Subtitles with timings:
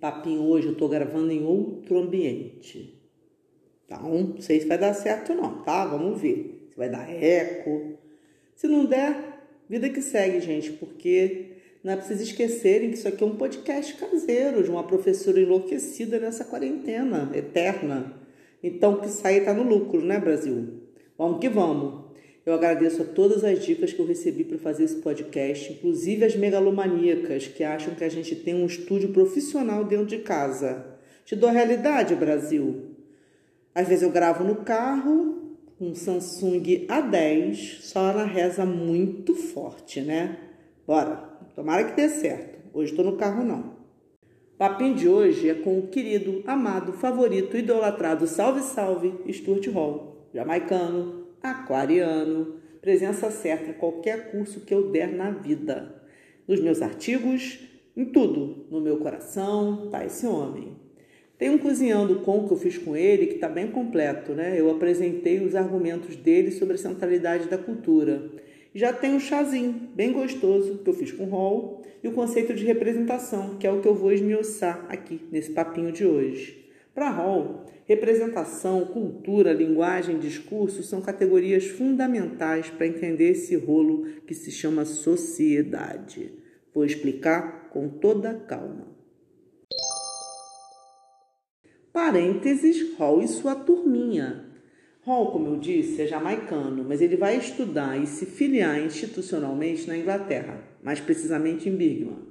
[0.00, 2.98] papinho hoje eu tô gravando em outro ambiente.
[3.84, 5.84] Então, não sei se vai dar certo não, tá?
[5.84, 6.68] Vamos ver.
[6.70, 7.98] Se vai dar eco.
[8.54, 11.50] Se não der, vida que segue, gente, porque
[11.82, 16.18] não é preciso esquecerem que isso aqui é um podcast caseiro de uma professora enlouquecida
[16.18, 18.20] nessa quarentena eterna.
[18.62, 20.80] Então, que sai tá no lucro, né, Brasil?
[21.16, 22.09] Vamos que vamos.
[22.44, 26.34] Eu agradeço a todas as dicas que eu recebi para fazer esse podcast, inclusive as
[26.34, 30.86] megalomaníacas que acham que a gente tem um estúdio profissional dentro de casa.
[31.24, 32.96] Te dou a realidade, Brasil.
[33.74, 40.38] Às vezes eu gravo no carro, um Samsung A10, só na reza muito forte, né?
[40.86, 41.16] Bora,
[41.54, 42.58] tomara que dê certo.
[42.72, 43.60] Hoje estou no carro não.
[44.54, 50.26] O papinho de hoje é com o querido, amado, favorito, idolatrado, salve, salve, Stuart Hall,
[50.34, 56.02] jamaicano, aquariano, presença certa em qualquer curso que eu der na vida.
[56.46, 57.58] Nos meus artigos,
[57.96, 60.76] em tudo, no meu coração, tá esse homem.
[61.38, 64.60] Tem um cozinhando com que eu fiz com ele que está bem completo, né?
[64.60, 68.30] Eu apresentei os argumentos dele sobre a centralidade da cultura.
[68.74, 72.64] Já tem um chazinho bem gostoso que eu fiz com Hall e o conceito de
[72.64, 76.69] representação, que é o que eu vou esmiuçar aqui nesse papinho de hoje.
[76.94, 84.50] Para Hall, representação, cultura, linguagem, discurso são categorias fundamentais para entender esse rolo que se
[84.50, 86.32] chama sociedade.
[86.74, 88.88] Vou explicar com toda calma.
[91.92, 94.46] Parênteses, Hall e sua turminha.
[95.02, 99.96] Hall, como eu disse, é jamaicano, mas ele vai estudar e se filiar institucionalmente na
[99.96, 102.29] Inglaterra, mais precisamente em Birmingham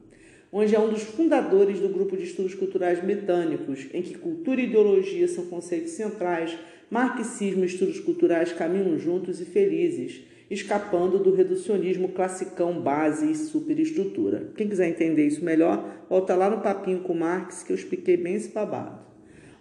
[0.52, 4.66] onde é um dos fundadores do grupo de estudos culturais britânicos, em que cultura e
[4.66, 6.58] ideologia são conceitos centrais,
[6.90, 14.52] marxismo e estudos culturais caminham juntos e felizes, escapando do reducionismo classicão base e superestrutura.
[14.56, 18.34] Quem quiser entender isso melhor, volta lá no papinho com Marx que eu expliquei bem
[18.36, 19.08] esse babado.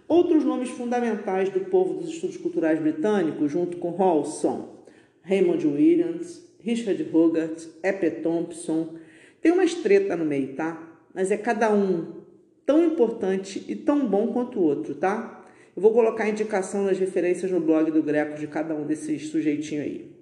[0.07, 4.79] Outros nomes fundamentais do povo dos estudos culturais britânicos, junto com Hall, são
[5.21, 8.95] Raymond Williams, Richard Hogarth, Epe Thompson,
[9.41, 10.81] tem uma estreta no meio, tá?
[11.13, 12.19] Mas é cada um
[12.65, 15.45] tão importante e tão bom quanto o outro, tá?
[15.75, 19.29] Eu vou colocar a indicação nas referências no blog do Greco de cada um desses
[19.29, 20.19] sujeitinhos aí.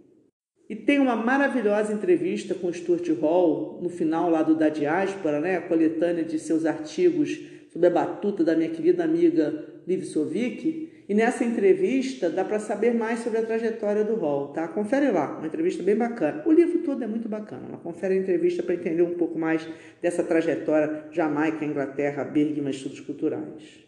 [0.69, 5.57] E tem uma maravilhosa entrevista com Stuart Hall no final lá do da diáspora, né?
[5.57, 7.39] A coletânea de seus artigos
[7.71, 10.86] sobre a batuta da minha querida amiga Liv Sovic.
[11.09, 14.67] E nessa entrevista dá para saber mais sobre a trajetória do Hall, tá?
[14.67, 16.43] Confere lá, uma entrevista bem bacana.
[16.45, 19.65] O livro todo é muito bacana, mas confere a entrevista para entender um pouco mais
[20.01, 23.87] dessa trajetória Jamaica, Inglaterra, Bergman, estudos culturais.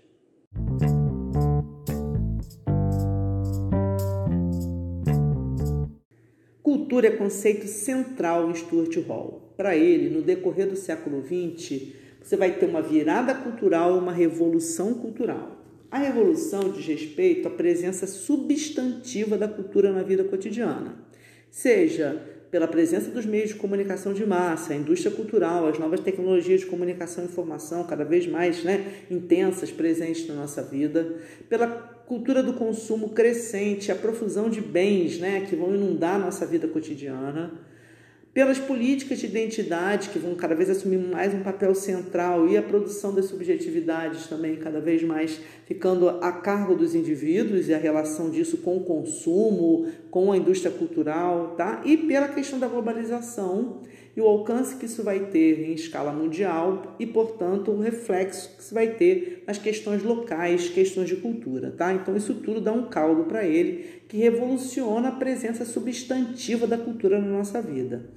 [6.64, 9.54] Cultura é conceito central em Stuart Hall.
[9.58, 14.94] Para ele, no decorrer do século XX, você vai ter uma virada cultural, uma revolução
[14.94, 15.59] cultural.
[15.92, 20.96] A revolução diz respeito à presença substantiva da cultura na vida cotidiana,
[21.50, 26.62] seja pela presença dos meios de comunicação de massa, a indústria cultural, as novas tecnologias
[26.62, 31.16] de comunicação e informação cada vez mais né, intensas presentes na nossa vida,
[31.48, 36.46] pela cultura do consumo crescente, a profusão de bens né, que vão inundar a nossa
[36.46, 37.52] vida cotidiana
[38.34, 42.62] pelas políticas de identidade que vão cada vez assumir mais um papel central e a
[42.62, 48.30] produção das subjetividades também cada vez mais ficando a cargo dos indivíduos e a relação
[48.30, 51.82] disso com o consumo, com a indústria cultural, tá?
[51.84, 53.82] E pela questão da globalização
[54.16, 58.62] e o alcance que isso vai ter em escala mundial e, portanto, o reflexo que
[58.62, 61.94] isso vai ter nas questões locais, questões de cultura, tá?
[61.94, 67.20] Então isso tudo dá um caldo para ele que revoluciona a presença substantiva da cultura
[67.20, 68.10] na nossa vida.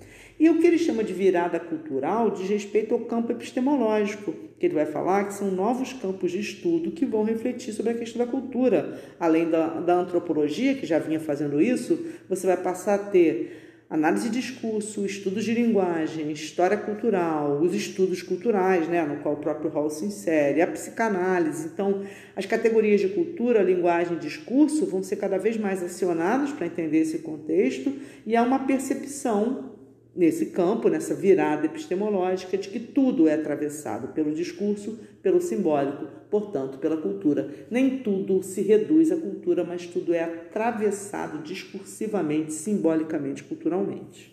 [0.42, 4.74] E o que ele chama de virada cultural diz respeito ao campo epistemológico, que ele
[4.74, 8.30] vai falar que são novos campos de estudo que vão refletir sobre a questão da
[8.30, 9.00] cultura.
[9.20, 13.61] Além da, da antropologia, que já vinha fazendo isso, você vai passar a ter
[13.92, 19.36] análise de discurso, estudos de linguagem, história cultural, os estudos culturais, né, no qual o
[19.36, 21.66] próprio Hall se insere, a psicanálise.
[21.66, 22.02] Então,
[22.34, 27.00] as categorias de cultura, linguagem e discurso vão ser cada vez mais acionadas para entender
[27.00, 27.92] esse contexto
[28.26, 29.71] e há uma percepção
[30.14, 36.78] nesse campo, nessa virada epistemológica de que tudo é atravessado pelo discurso, pelo simbólico, portanto,
[36.78, 37.48] pela cultura.
[37.70, 44.32] Nem tudo se reduz à cultura, mas tudo é atravessado discursivamente, simbolicamente, culturalmente.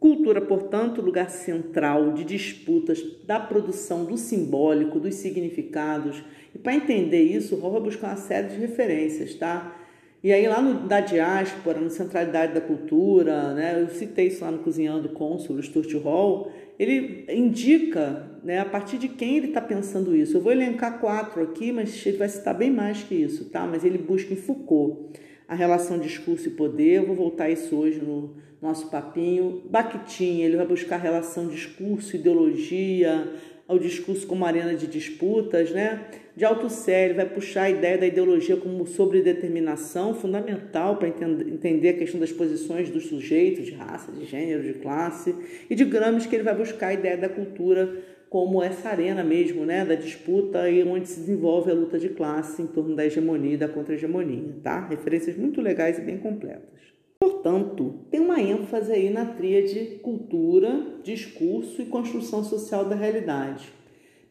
[0.00, 6.24] Cultura, portanto, lugar central de disputas da produção do simbólico, dos significados.
[6.52, 9.81] E para entender isso, vai buscar uma série de referências, tá?
[10.22, 14.52] E aí, lá no, da diáspora, no Centralidade da Cultura, né, eu citei isso lá
[14.52, 19.48] no Cozinhando Com, sobre o Stuart Hall, ele indica né, a partir de quem ele
[19.48, 20.36] está pensando isso.
[20.36, 23.66] Eu vou elencar quatro aqui, mas ele vai citar bem mais que isso, tá?
[23.66, 25.10] Mas ele busca em Foucault
[25.48, 29.62] a relação discurso e poder, eu vou voltar isso hoje no nosso papinho.
[29.68, 33.28] Bakhtin, ele vai buscar a relação discurso, ideologia,
[33.72, 36.06] ao discurso como arena de disputas, né?
[36.34, 41.92] De Althusser, ele vai puxar a ideia da ideologia como sobredeterminação, fundamental para entender a
[41.94, 45.34] questão das posições dos sujeitos, de raça, de gênero, de classe.
[45.68, 47.94] E de Gramsci, que ele vai buscar a ideia da cultura
[48.30, 52.62] como essa arena mesmo, né, da disputa e onde se desenvolve a luta de classe
[52.62, 54.86] em torno da hegemonia e da contra-hegemonia, tá?
[54.88, 56.91] Referências muito legais e bem completas.
[57.22, 63.72] Portanto, tem uma ênfase aí na tríade cultura, discurso e construção social da realidade,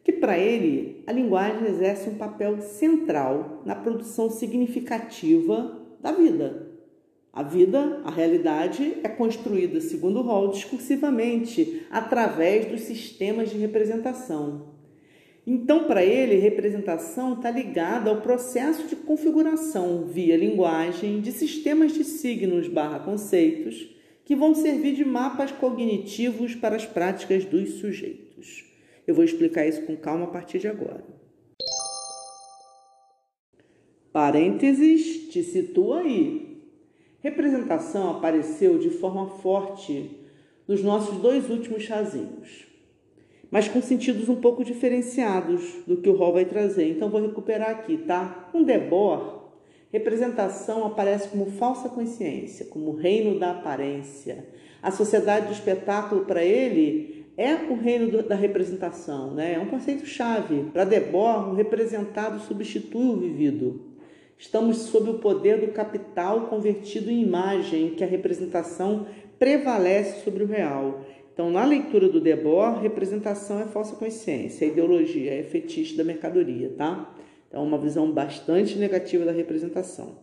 [0.04, 6.70] que para ele a linguagem exerce um papel central na produção significativa da vida,
[7.32, 14.71] a vida, a realidade, é construída, segundo Hall, discursivamente, através dos sistemas de representação.
[15.46, 22.04] Então, para ele, representação está ligada ao processo de configuração via linguagem de sistemas de
[22.04, 23.88] signos barra conceitos
[24.24, 28.64] que vão servir de mapas cognitivos para as práticas dos sujeitos.
[29.04, 31.04] Eu vou explicar isso com calma a partir de agora.
[34.12, 36.62] Parênteses, te situa aí.
[37.20, 40.10] Representação apareceu de forma forte
[40.68, 42.66] nos nossos dois últimos chazinhos,
[43.52, 46.88] mas com sentidos um pouco diferenciados do que o Hall vai trazer.
[46.88, 48.48] Então vou recuperar aqui, tá?
[48.54, 49.42] Um Debord,
[49.92, 54.46] representação aparece como falsa consciência, como reino da aparência.
[54.82, 59.54] A sociedade do espetáculo para ele é o reino da representação, né?
[59.54, 60.70] É um conceito chave.
[60.72, 63.92] Para Debord, o representado substitui o vivido.
[64.38, 69.06] Estamos sob o poder do capital convertido em imagem, que a representação
[69.38, 71.00] prevalece sobre o real.
[71.32, 77.14] Então, na leitura do Debord, representação é falsa consciência, ideologia é fetiche da mercadoria, tá?
[77.48, 80.18] Então, uma visão bastante negativa da representação.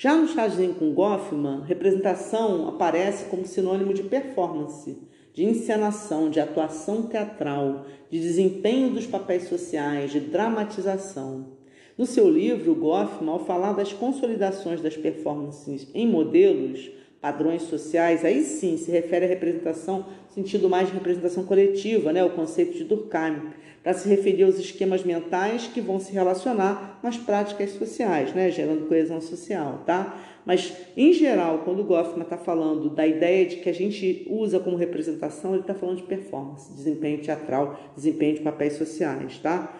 [0.00, 4.96] Já no chazinho com Goffman, representação aparece como sinônimo de performance,
[5.34, 11.58] de encenação, de atuação teatral, de desempenho dos papéis sociais, de dramatização.
[11.96, 18.42] No seu livro, Goffman, ao falar das consolidações das performances em modelos, padrões sociais, aí
[18.44, 23.50] sim se refere à representação, sentido mais de representação coletiva, né, o conceito de Durkheim,
[23.82, 28.50] para se referir aos esquemas mentais que vão se relacionar com as práticas sociais, né,
[28.50, 30.16] gerando coesão social, tá?
[30.44, 34.58] Mas, em geral, quando o Goffman está falando da ideia de que a gente usa
[34.58, 39.76] como representação, ele está falando de performance, desempenho teatral, desempenho de papéis sociais, tá?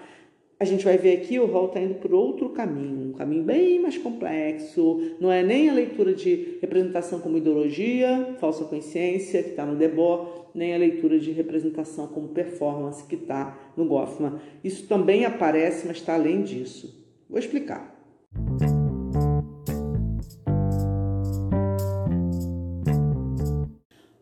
[0.60, 3.78] A gente vai ver aqui o Hall está indo por outro caminho, um caminho bem
[3.78, 5.14] mais complexo.
[5.20, 10.28] Não é nem a leitura de representação como ideologia, falsa consciência, que está no Debord,
[10.52, 14.40] nem a leitura de representação como performance, que está no Goffman.
[14.64, 17.06] Isso também aparece, mas está além disso.
[17.30, 17.96] Vou explicar.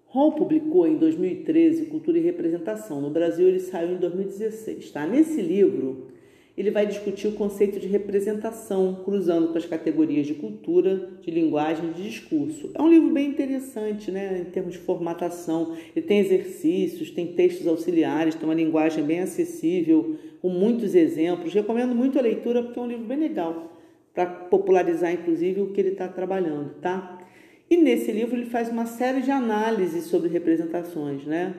[0.04, 3.00] Hall publicou em 2013 Cultura e Representação.
[3.00, 4.90] No Brasil, ele saiu em 2016.
[4.90, 5.06] Tá?
[5.06, 6.08] Nesse livro,
[6.56, 11.92] ele vai discutir o conceito de representação, cruzando com as categorias de cultura, de linguagem
[11.92, 12.70] de discurso.
[12.74, 15.76] É um livro bem interessante, né, em termos de formatação.
[15.94, 21.52] Ele tem exercícios, tem textos auxiliares, tem uma linguagem bem acessível, com muitos exemplos.
[21.52, 23.76] Recomendo muito a leitura porque é um livro bem legal
[24.14, 27.18] para popularizar, inclusive, o que ele está trabalhando, tá?
[27.68, 31.54] E nesse livro ele faz uma série de análises sobre representações, né?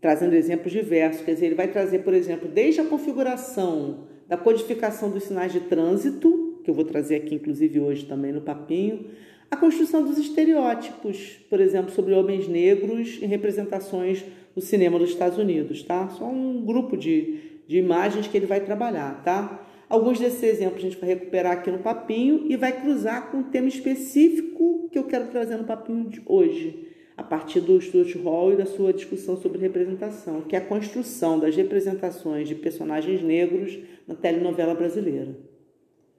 [0.00, 1.24] Trazendo exemplos diversos.
[1.24, 5.60] Quer dizer, ele vai trazer, por exemplo, desde a configuração da codificação dos sinais de
[5.60, 9.10] trânsito, que eu vou trazer aqui inclusive hoje também no papinho,
[9.50, 14.24] a construção dos estereótipos, por exemplo, sobre homens negros em representações
[14.54, 16.08] do cinema dos Estados Unidos, tá?
[16.08, 19.68] Só um grupo de, de imagens que ele vai trabalhar, tá?
[19.86, 23.42] Alguns desses exemplos a gente vai recuperar aqui no papinho e vai cruzar com um
[23.42, 28.52] tema específico que eu quero trazer no papinho de hoje a partir do Stuart Hall
[28.52, 33.78] e da sua discussão sobre representação, que é a construção das representações de personagens negros
[34.06, 35.36] na telenovela brasileira,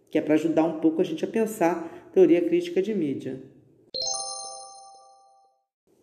[0.10, 3.42] que é para ajudar um pouco a gente a pensar teoria crítica de mídia.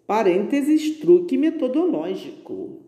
[0.06, 2.82] Parênteses, truque metodológico.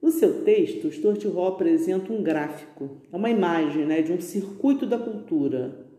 [0.00, 4.86] No seu texto, Stuart Hall apresenta um gráfico, é uma imagem né, de um circuito
[4.86, 5.89] da cultura.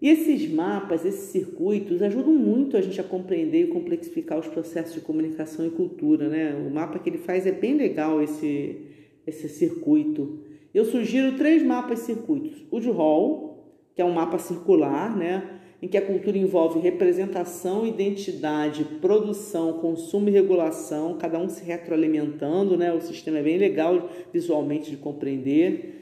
[0.00, 4.94] E esses mapas, esses circuitos, ajudam muito a gente a compreender e complexificar os processos
[4.94, 6.28] de comunicação e cultura.
[6.28, 6.54] Né?
[6.54, 8.80] O mapa que ele faz é bem legal, esse,
[9.26, 10.40] esse circuito.
[10.72, 12.64] Eu sugiro três mapas circuitos.
[12.70, 15.60] O de Hall, que é um mapa circular, né?
[15.82, 22.76] em que a cultura envolve representação, identidade, produção, consumo e regulação, cada um se retroalimentando,
[22.76, 22.92] né?
[22.92, 25.99] O sistema é bem legal visualmente de compreender.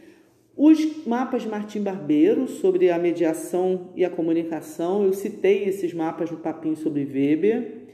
[0.60, 6.32] Os mapas de Martim Barbeiro sobre a mediação e a comunicação, eu citei esses mapas
[6.32, 7.84] no papinho sobre Weber.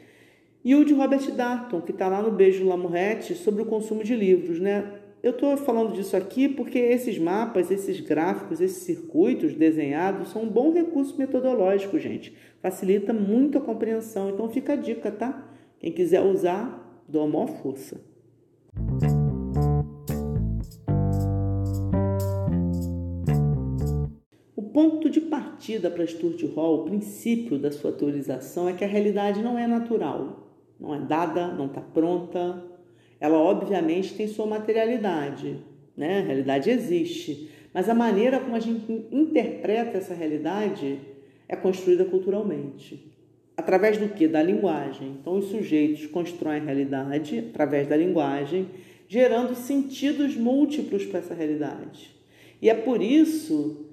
[0.65, 4.17] E o de Robert Darton, que está lá no Beijo Lamorrete, sobre o consumo de
[4.17, 4.93] livros, né?
[5.23, 10.49] Eu estou falando disso aqui porque esses mapas, esses gráficos, esses circuitos desenhados são um
[10.49, 12.35] bom recurso metodológico, gente.
[12.63, 14.31] Facilita muito a compreensão.
[14.31, 15.47] Então fica a dica, tá?
[15.79, 18.01] Quem quiser usar, dou a maior força.
[19.03, 19.14] O
[24.75, 29.41] ponto de partida para Stuart Hall, o princípio da sua teorização, é que a realidade
[29.41, 30.51] não é natural,
[30.81, 32.61] não é dada, não está pronta,
[33.21, 35.59] ela obviamente tem sua materialidade,
[35.97, 36.19] né?
[36.19, 40.99] A realidade existe, mas a maneira como a gente interpreta essa realidade
[41.49, 43.13] é construída culturalmente.
[43.57, 44.27] Através do que?
[44.27, 45.19] Da linguagem.
[45.21, 48.67] Então, os sujeitos constroem a realidade através da linguagem,
[49.07, 52.11] gerando sentidos múltiplos para essa realidade.
[52.61, 53.84] E é por isso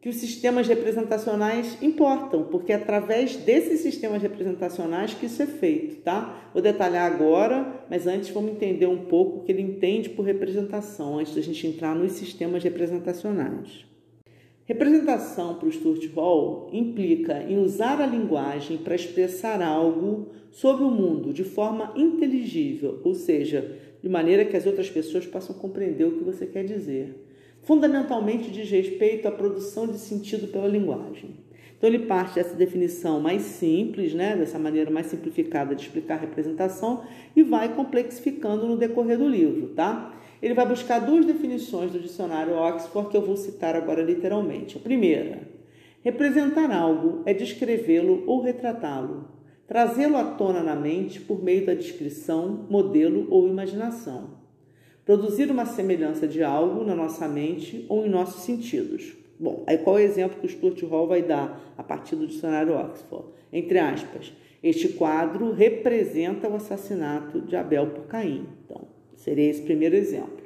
[0.00, 5.96] que os sistemas representacionais importam, porque é através desses sistemas representacionais que isso é feito,
[6.02, 6.50] tá?
[6.52, 11.18] Vou detalhar agora, mas antes vamos entender um pouco o que ele entende por representação,
[11.18, 13.86] antes da gente entrar nos sistemas representacionais.
[14.66, 20.90] Representação para o Stuart Hall implica em usar a linguagem para expressar algo sobre o
[20.90, 26.18] mundo de forma inteligível, ou seja, de maneira que as outras pessoas possam compreender o
[26.18, 27.27] que você quer dizer
[27.68, 31.36] fundamentalmente diz respeito à produção de sentido pela linguagem.
[31.76, 36.20] Então ele parte dessa definição mais simples, né, dessa maneira mais simplificada de explicar a
[36.20, 37.02] representação
[37.36, 40.14] e vai complexificando no decorrer do livro, tá?
[40.40, 44.78] Ele vai buscar duas definições do dicionário Oxford que eu vou citar agora literalmente.
[44.78, 45.42] A primeira,
[46.02, 49.28] representar algo é descrevê-lo ou retratá-lo,
[49.66, 54.37] trazê-lo à tona na mente por meio da descrição, modelo ou imaginação
[55.08, 59.16] produzir uma semelhança de algo na nossa mente ou em nossos sentidos.
[59.40, 62.26] Bom, aí qual é o exemplo que o Stuart Hall vai dar a partir do
[62.26, 63.24] dicionário Oxford?
[63.50, 68.48] Entre aspas, este quadro representa o assassinato de Abel por Caim.
[68.66, 68.82] Então,
[69.16, 70.44] seria esse primeiro exemplo.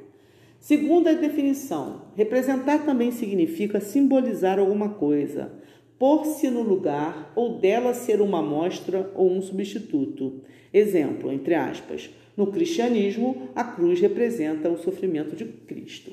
[0.61, 5.51] Segunda definição, representar também significa simbolizar alguma coisa,
[5.99, 10.41] pôr-se no lugar ou dela ser uma amostra ou um substituto.
[10.73, 16.11] Exemplo, entre aspas, no cristianismo, a cruz representa o sofrimento de Cristo.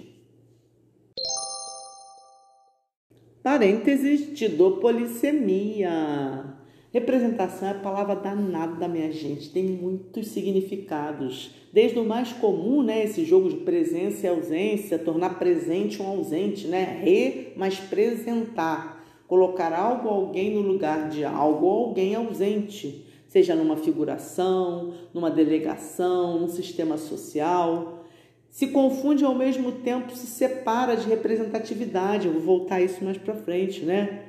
[3.43, 6.45] Parênteses, te dou polissemia.
[6.93, 9.51] Representação é a palavra danada, minha gente.
[9.51, 11.55] Tem muitos significados.
[11.73, 13.05] Desde o mais comum, né?
[13.05, 17.01] Esse jogo de presença e ausência, tornar presente um ausente, né?
[17.03, 19.03] Re, mas presentar.
[19.27, 25.31] Colocar algo ou alguém no lugar de algo ou alguém ausente seja numa figuração, numa
[25.31, 28.05] delegação, num sistema social.
[28.49, 32.27] Se confunde ao mesmo tempo se separa de representatividade.
[32.27, 34.25] Eu vou voltar a isso mais para frente, né?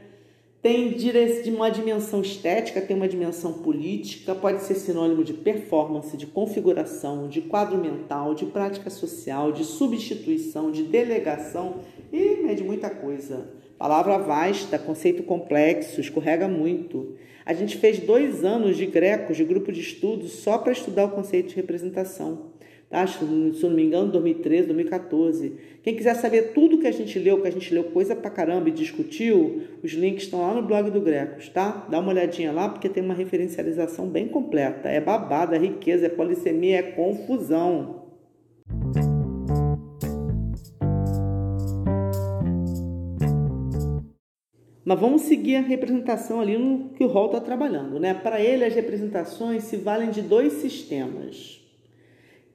[0.61, 0.95] Tem
[1.47, 7.41] uma dimensão estética, tem uma dimensão política, pode ser sinônimo de performance, de configuração, de
[7.41, 11.77] quadro mental, de prática social, de substituição, de delegação
[12.13, 13.49] e é de muita coisa.
[13.79, 17.15] Palavra vasta, conceito complexo, escorrega muito.
[17.45, 21.09] A gente fez dois anos de grecos, de grupo de estudos, só para estudar o
[21.09, 22.51] conceito de representação.
[22.89, 23.07] Tá?
[23.07, 25.53] Se não me engano, 2013, 2014.
[25.81, 28.67] Quem quiser saber tudo que a gente leu, que a gente leu coisa pra caramba
[28.67, 31.87] e discutiu, os links estão lá no blog do Grecos, tá?
[31.89, 34.89] Dá uma olhadinha lá, porque tem uma referencialização bem completa.
[34.89, 38.01] É babada, é riqueza, é polissemia, é confusão.
[44.83, 47.99] Mas vamos seguir a representação ali no que o Hall está trabalhando.
[47.99, 48.13] Né?
[48.13, 51.61] Para ele, as representações se valem de dois sistemas,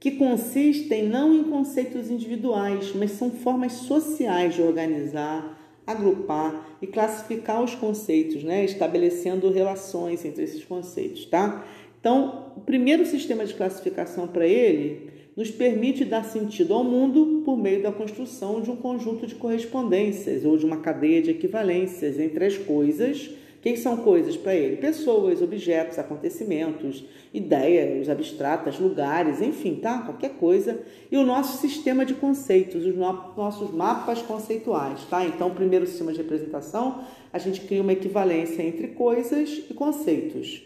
[0.00, 5.56] que consistem não em conceitos individuais, mas são formas sociais de organizar,
[5.86, 8.64] agrupar e classificar os conceitos, né?
[8.64, 11.26] estabelecendo relações entre esses conceitos.
[11.26, 11.64] Tá?
[12.00, 17.58] Então, o primeiro sistema de classificação para ele nos permite dar sentido ao mundo por
[17.58, 22.44] meio da construção de um conjunto de correspondências ou de uma cadeia de equivalências entre
[22.46, 24.76] as coisas que são coisas para ele?
[24.76, 29.98] Pessoas, objetos, acontecimentos, ideias abstratas, lugares, enfim, tá?
[30.02, 30.80] Qualquer coisa.
[31.10, 35.24] E o nosso sistema de conceitos, os no nossos mapas conceituais, tá?
[35.24, 37.00] Então, o primeiro sistema de representação,
[37.32, 40.62] a gente cria uma equivalência entre coisas e conceitos,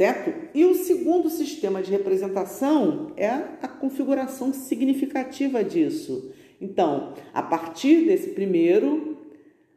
[0.00, 0.32] certo?
[0.54, 6.32] E o segundo sistema de representação é a configuração significativa disso.
[6.58, 9.18] Então, a partir desse primeiro,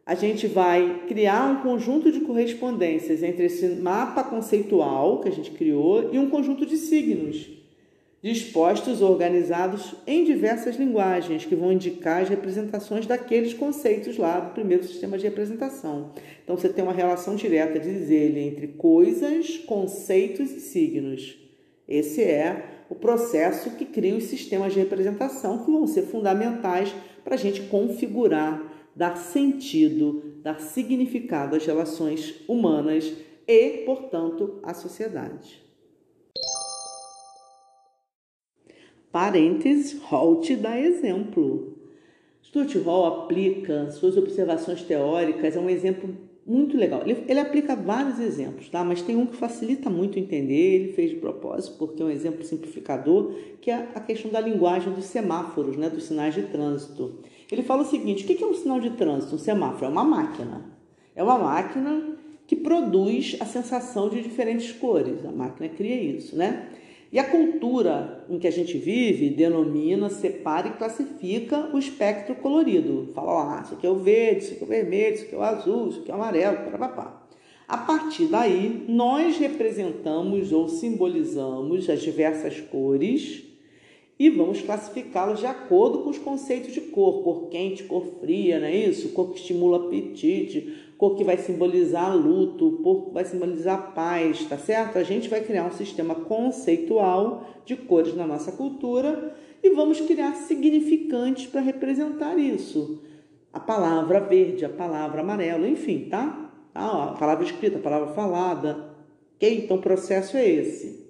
[0.06, 5.50] a gente vai criar um conjunto de correspondências entre esse mapa conceitual que a gente
[5.50, 7.46] criou e um conjunto de signos
[8.24, 14.82] dispostos organizados em diversas linguagens que vão indicar as representações daqueles conceitos lá do primeiro
[14.82, 16.10] sistema de representação.
[16.42, 21.38] Então você tem uma relação direta, diz ele, entre coisas, conceitos e signos.
[21.86, 27.34] Esse é o processo que cria os sistemas de representação que vão ser fundamentais para
[27.34, 33.12] a gente configurar dar sentido, dar significado às relações humanas
[33.46, 35.63] e, portanto, à sociedade.
[39.14, 41.78] Parênteses, Hall te dá exemplo.
[42.42, 46.12] Stuart Hall aplica suas observações teóricas, é um exemplo
[46.44, 47.02] muito legal.
[47.02, 48.82] Ele, ele, aplica vários exemplos, tá?
[48.82, 52.42] mas tem um que facilita muito entender, ele fez de propósito, porque é um exemplo
[52.42, 55.88] simplificador, que é a questão da linguagem dos semáforos, né?
[55.88, 57.20] dos sinais de trânsito.
[57.52, 59.36] Ele fala o seguinte: o que é um sinal de trânsito?
[59.36, 60.64] Um semáforo é uma máquina.
[61.14, 62.18] É uma máquina
[62.48, 65.24] que produz a sensação de diferentes cores.
[65.24, 66.68] A máquina cria isso, né?
[67.14, 73.12] E a cultura em que a gente vive denomina, separa e classifica o espectro colorido.
[73.14, 75.38] Fala, ah, isso aqui é o verde, isso aqui é o vermelho, isso aqui é
[75.38, 77.24] o azul, isso aqui é o amarelo, papapá.
[77.68, 83.44] A partir daí, nós representamos ou simbolizamos as diversas cores
[84.18, 88.66] e vamos classificá-los de acordo com os conceitos de cor, cor quente, cor fria, não
[88.66, 89.10] é isso?
[89.10, 94.56] Cor que estimula apetite, cor que vai simbolizar luto, cor que vai simbolizar paz, tá
[94.56, 94.96] certo?
[94.96, 100.34] A gente vai criar um sistema conceitual de cores na nossa cultura e vamos criar
[100.34, 103.02] significantes para representar isso.
[103.52, 106.50] A palavra verde, a palavra amarelo, enfim, tá?
[106.74, 108.96] A palavra escrita, a palavra falada.
[109.36, 109.64] Ok?
[109.64, 111.04] Então o processo é esse.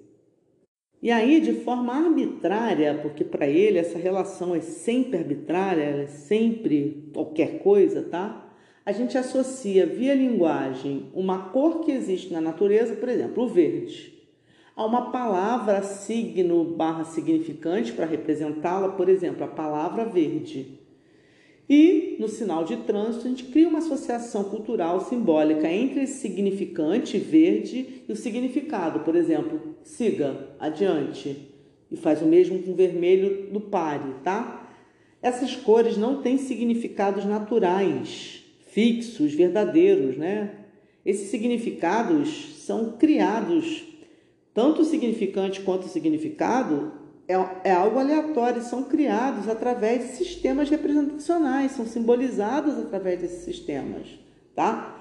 [1.01, 7.09] E aí, de forma arbitrária, porque para ele essa relação é sempre arbitrária, é sempre
[7.13, 8.44] qualquer coisa, tá?
[8.85, 14.13] A gente associa via linguagem uma cor que existe na natureza, por exemplo, o verde,
[14.75, 20.79] a uma palavra signo barra significante para representá-la, por exemplo, a palavra verde.
[21.67, 27.17] E no sinal de trânsito, a gente cria uma associação cultural simbólica entre esse significante
[27.17, 28.99] verde e o significado.
[28.99, 31.51] Por exemplo, siga, adiante.
[31.89, 34.69] E faz o mesmo com o vermelho do pare, tá?
[35.23, 38.44] Essas cores não têm significados naturais,
[38.75, 40.51] fixos, verdadeiros, né?
[41.05, 43.85] Esses significados são criados,
[44.53, 46.91] tanto o significante quanto o significado
[47.25, 54.09] é, é algo aleatório, são criados através de sistemas representacionais, são simbolizados através desses sistemas,
[54.53, 54.94] tá?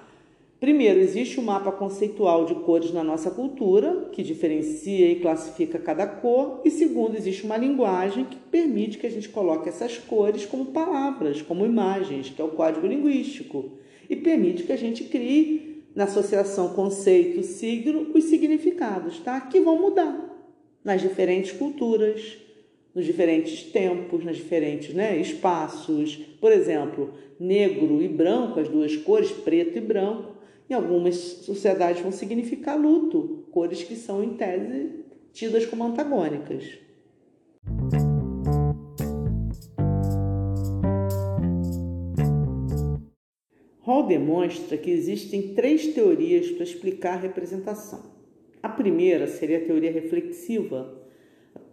[0.64, 6.06] Primeiro, existe um mapa conceitual de cores na nossa cultura, que diferencia e classifica cada
[6.06, 10.72] cor, e segundo, existe uma linguagem que permite que a gente coloque essas cores como
[10.72, 13.72] palavras, como imagens, que é o código linguístico,
[14.08, 19.38] e permite que a gente crie na associação conceito, signo, os significados, tá?
[19.42, 20.48] Que vão mudar
[20.82, 22.38] nas diferentes culturas,
[22.94, 26.16] nos diferentes tempos, nas diferentes né, espaços.
[26.40, 30.33] Por exemplo, negro e branco, as duas cores, preto e branco,
[30.74, 36.78] em algumas sociedades vão significar luto, cores que são, em tese, tidas como antagônicas.
[43.82, 48.12] Hall demonstra que existem três teorias para explicar a representação.
[48.60, 51.02] A primeira seria a teoria reflexiva,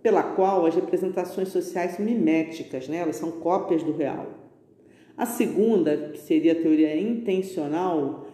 [0.03, 2.97] pela qual as representações sociais são miméticas, né?
[2.97, 4.27] elas são cópias do real.
[5.17, 8.27] A segunda, que seria a teoria intencional,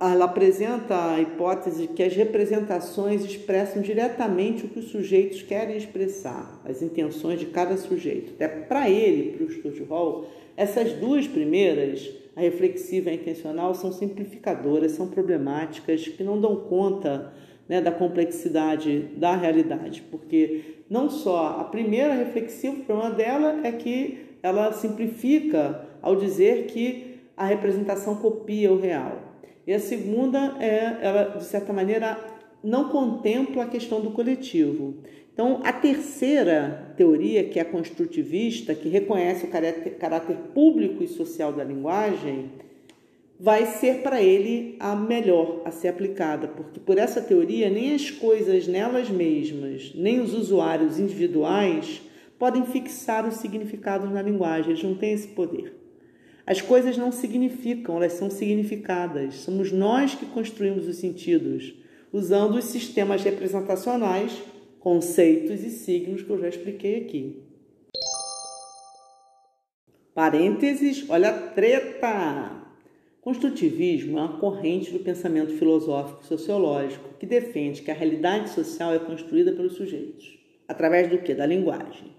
[0.00, 5.76] ela apresenta a hipótese de que as representações expressam diretamente o que os sujeitos querem
[5.76, 8.32] expressar, as intenções de cada sujeito.
[8.38, 13.74] É para ele, para o Stuart Hall, essas duas primeiras, a reflexiva e a intencional,
[13.74, 17.32] são simplificadoras, são problemáticas, que não dão conta
[17.68, 23.72] né, da complexidade da realidade, porque não só a primeira reflexiva, o problema dela é
[23.72, 29.27] que ela simplifica ao dizer que a representação copia o real.
[29.68, 32.18] E a segunda é, ela de certa maneira
[32.64, 34.94] não contempla a questão do coletivo.
[35.30, 41.06] Então, a terceira teoria, que é a construtivista, que reconhece o caráter, caráter público e
[41.06, 42.50] social da linguagem,
[43.38, 48.10] vai ser para ele a melhor a ser aplicada, porque por essa teoria nem as
[48.10, 52.00] coisas nelas mesmas, nem os usuários individuais
[52.38, 55.87] podem fixar os significados na linguagem, eles não têm esse poder.
[56.48, 59.34] As coisas não significam, elas são significadas.
[59.34, 61.74] Somos nós que construímos os sentidos,
[62.10, 64.32] usando os sistemas representacionais,
[64.80, 67.42] conceitos e signos que eu já expliquei aqui.
[70.14, 72.62] Parênteses, olha a treta!
[73.20, 78.98] Construtivismo é uma corrente do pensamento filosófico sociológico que defende que a realidade social é
[78.98, 81.34] construída pelos sujeitos, através do que?
[81.34, 82.16] Da linguagem.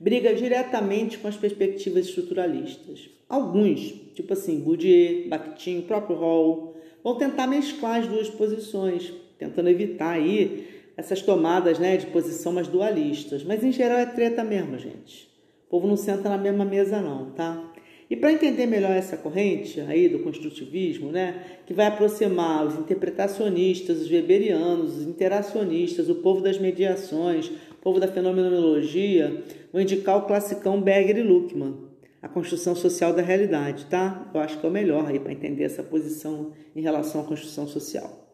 [0.00, 3.17] Briga diretamente com as perspectivas estruturalistas.
[3.28, 3.80] Alguns,
[4.14, 10.66] tipo assim, Bourdieu, Bakhtin, próprio Hall, vão tentar mesclar as duas posições, tentando evitar aí
[10.96, 13.44] essas tomadas né, de posição mais dualistas.
[13.44, 15.28] Mas em geral é treta mesmo, gente.
[15.66, 17.72] O povo não senta na mesma mesa não, tá?
[18.10, 24.00] E para entender melhor essa corrente aí do construtivismo, né, que vai aproximar os interpretacionistas,
[24.00, 30.26] os weberianos, os interacionistas, o povo das mediações, o povo da fenomenologia, vou indicar o
[30.26, 31.87] classicão Berger e Luckmann,
[32.20, 34.30] a construção social da realidade, tá?
[34.34, 37.66] Eu acho que é o melhor aí para entender essa posição em relação à construção
[37.66, 38.26] social.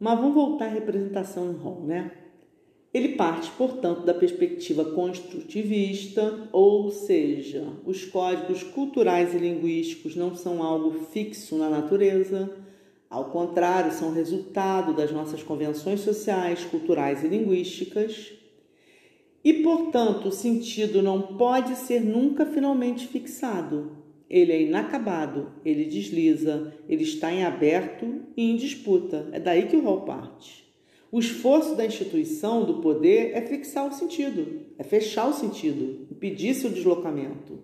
[0.00, 2.10] Mas vamos voltar à representação em rol, né?
[2.92, 10.62] Ele parte, portanto, da perspectiva construtivista, ou seja, os códigos culturais e linguísticos não são
[10.62, 12.54] algo fixo na natureza,
[13.12, 18.32] ao contrário, são resultado das nossas convenções sociais, culturais e linguísticas.
[19.44, 23.98] E, portanto, o sentido não pode ser nunca finalmente fixado.
[24.30, 29.28] Ele é inacabado, ele desliza, ele está em aberto e em disputa.
[29.30, 30.64] É daí que o rol parte.
[31.10, 36.54] O esforço da instituição do poder é fixar o sentido, é fechar o sentido, impedir
[36.54, 37.58] seu deslocamento.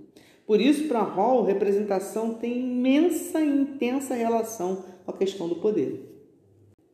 [0.47, 6.15] Por isso, para Hall, representação tem imensa e intensa relação a questão do poder.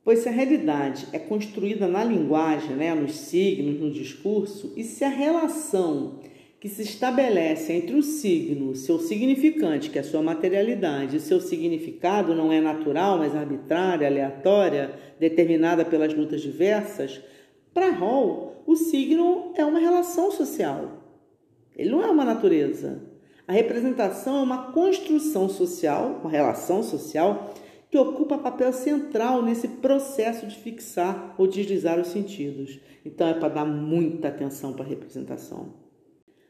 [0.04, 5.02] Pois se a realidade é construída na linguagem, né, nos signos, no discurso, e se
[5.02, 6.20] a relação
[6.60, 11.40] que se estabelece entre o signo, seu significante, que é a sua materialidade, e seu
[11.40, 17.20] significado não é natural, mas arbitrária, aleatória, determinada pelas lutas diversas,
[17.74, 21.02] para Hall, o signo é uma relação social.
[21.76, 23.02] Ele não é uma natureza.
[23.46, 27.52] A representação é uma construção social, uma relação social,
[27.94, 32.80] que ocupa papel central nesse processo de fixar ou deslizar os sentidos.
[33.06, 35.74] Então é para dar muita atenção para a representação.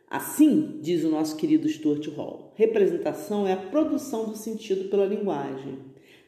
[0.09, 5.81] Assim, diz o nosso querido Stuart Hall, representação é a produção do sentido pela linguagem.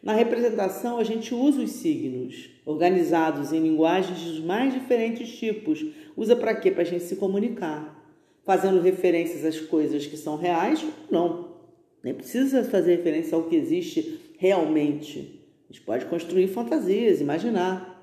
[0.03, 5.83] Na representação, a gente usa os signos, organizados em linguagens dos mais diferentes tipos.
[6.15, 6.71] Usa para quê?
[6.71, 8.07] Para a gente se comunicar,
[8.45, 11.57] fazendo referências às coisas que são reais ou não.
[12.05, 15.41] Nem precisa fazer referência ao que existe realmente.
[15.69, 17.97] A gente pode construir fantasias, imaginar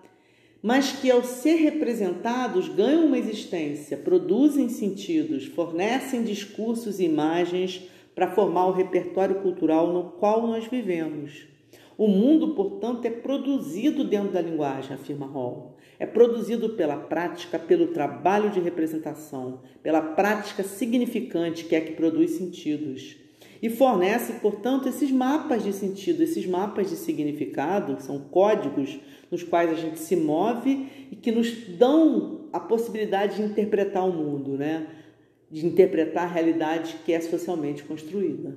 [0.64, 8.32] mas que, ao ser representados, ganham uma existência, produzem sentidos, fornecem discursos e imagens para
[8.32, 11.46] formar o repertório cultural no qual nós vivemos.
[11.98, 15.76] O mundo, portanto, é produzido dentro da linguagem, afirma Hall.
[16.00, 22.32] É produzido pela prática, pelo trabalho de representação, pela prática significante que é que produz
[22.32, 23.18] sentidos
[23.64, 29.00] e fornece, portanto, esses mapas de sentido, esses mapas de significado, que são códigos
[29.32, 34.12] nos quais a gente se move e que nos dão a possibilidade de interpretar o
[34.12, 34.86] mundo, né?
[35.50, 38.54] de interpretar a realidade que é socialmente construída.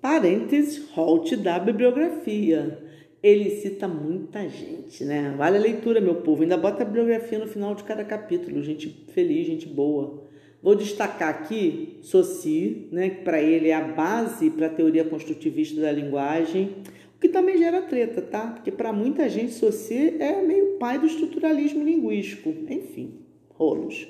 [0.00, 2.78] Parênteses, Holt da bibliografia.
[3.20, 5.34] Ele cita muita gente, né?
[5.36, 6.42] Vale a leitura, meu povo.
[6.42, 8.62] Ainda bota a bibliografia no final de cada capítulo.
[8.62, 10.25] Gente feliz, gente boa.
[10.66, 15.80] Vou destacar aqui Saussure, né, que para ele é a base para a teoria construtivista
[15.80, 16.78] da linguagem,
[17.16, 18.48] o que também gera treta, tá?
[18.48, 22.52] Porque para muita gente Saussure é meio pai do estruturalismo linguístico.
[22.68, 23.14] Enfim,
[23.50, 24.08] rolos.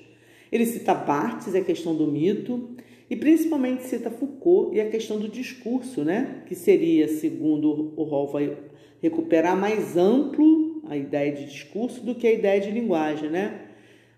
[0.50, 2.70] Ele cita Barthes, a questão do mito,
[3.10, 6.42] e principalmente cita Foucault e a questão do discurso, né?
[6.46, 8.56] que seria, segundo o Hall, vai
[9.02, 13.65] recuperar mais amplo a ideia de discurso do que a ideia de linguagem, né?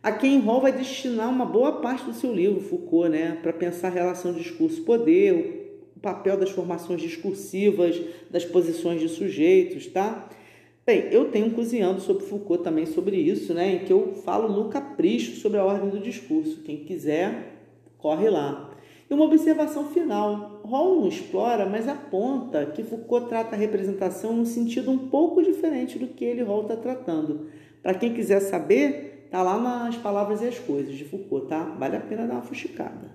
[0.03, 3.89] A quem Hall vai destinar uma boa parte do seu livro, Foucault, né, para pensar
[3.89, 10.29] a relação discurso-poder, o papel das formações discursivas, das posições de sujeitos, tá?
[10.87, 14.49] Bem, eu tenho um cozinhando sobre Foucault também sobre isso, né, em que eu falo
[14.49, 16.63] no capricho sobre a ordem do discurso.
[16.63, 17.57] Quem quiser,
[17.99, 18.71] corre lá.
[19.11, 20.61] E uma observação final.
[20.65, 25.99] Hall não explora, mas aponta que Foucault trata a representação num sentido um pouco diferente
[25.99, 27.49] do que ele, Hall, está tratando.
[27.83, 31.63] Para quem quiser saber, Tá lá nas Palavras e as Coisas de Foucault, tá?
[31.79, 33.11] Vale a pena dar uma fuxicada.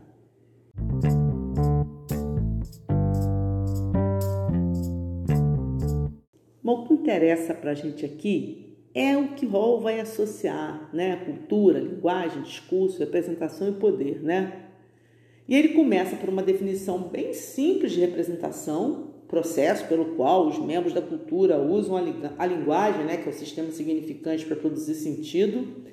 [6.62, 11.16] Mas o que interessa para a gente aqui é o que Hall vai associar, né?
[11.26, 14.68] Cultura, linguagem, discurso, representação e poder, né?
[15.48, 20.94] E ele começa por uma definição bem simples de representação, processo pelo qual os membros
[20.94, 25.84] da cultura usam a, linguagem, né, que é o sistema significante para produzir sentido,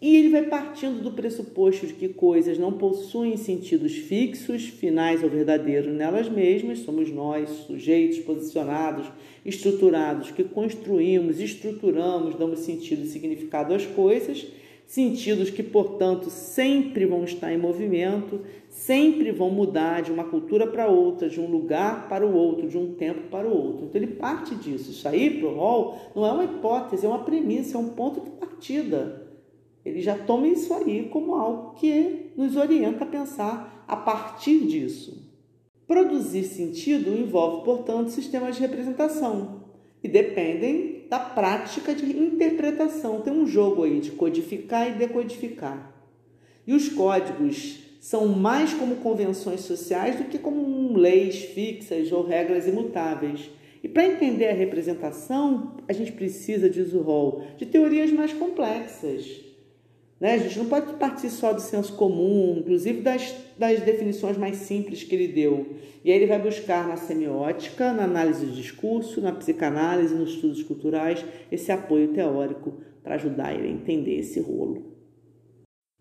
[0.00, 5.30] e ele vai partindo do pressuposto de que coisas não possuem sentidos fixos, finais ou
[5.30, 9.06] verdadeiros nelas mesmas, somos nós, sujeitos posicionados,
[9.44, 14.46] estruturados, que construímos, estruturamos, damos sentido e significado às coisas
[14.86, 20.86] sentidos que, portanto, sempre vão estar em movimento, sempre vão mudar de uma cultura para
[20.86, 23.86] outra, de um lugar para o outro, de um tempo para o outro.
[23.86, 24.90] Então ele parte disso.
[24.90, 28.20] Isso aí, para o Hall, não é uma hipótese, é uma premissa, é um ponto
[28.20, 29.25] de partida.
[29.86, 35.30] Ele já toma isso aí como algo que nos orienta a pensar a partir disso.
[35.86, 39.62] Produzir sentido envolve, portanto, sistemas de representação
[40.02, 43.20] e dependem da prática de interpretação.
[43.20, 45.94] Tem um jogo aí de codificar e decodificar.
[46.66, 52.66] E os códigos são mais como convenções sociais do que como leis fixas ou regras
[52.66, 53.48] imutáveis.
[53.84, 59.45] E para entender a representação, a gente precisa, diz o Hall, de teorias mais complexas.
[60.20, 60.34] Né?
[60.34, 65.02] A gente não pode partir só do senso comum, inclusive das, das definições mais simples
[65.02, 65.74] que ele deu.
[66.04, 70.62] E aí ele vai buscar na semiótica, na análise de discurso, na psicanálise, nos estudos
[70.62, 74.96] culturais, esse apoio teórico para ajudar ele a entender esse rolo.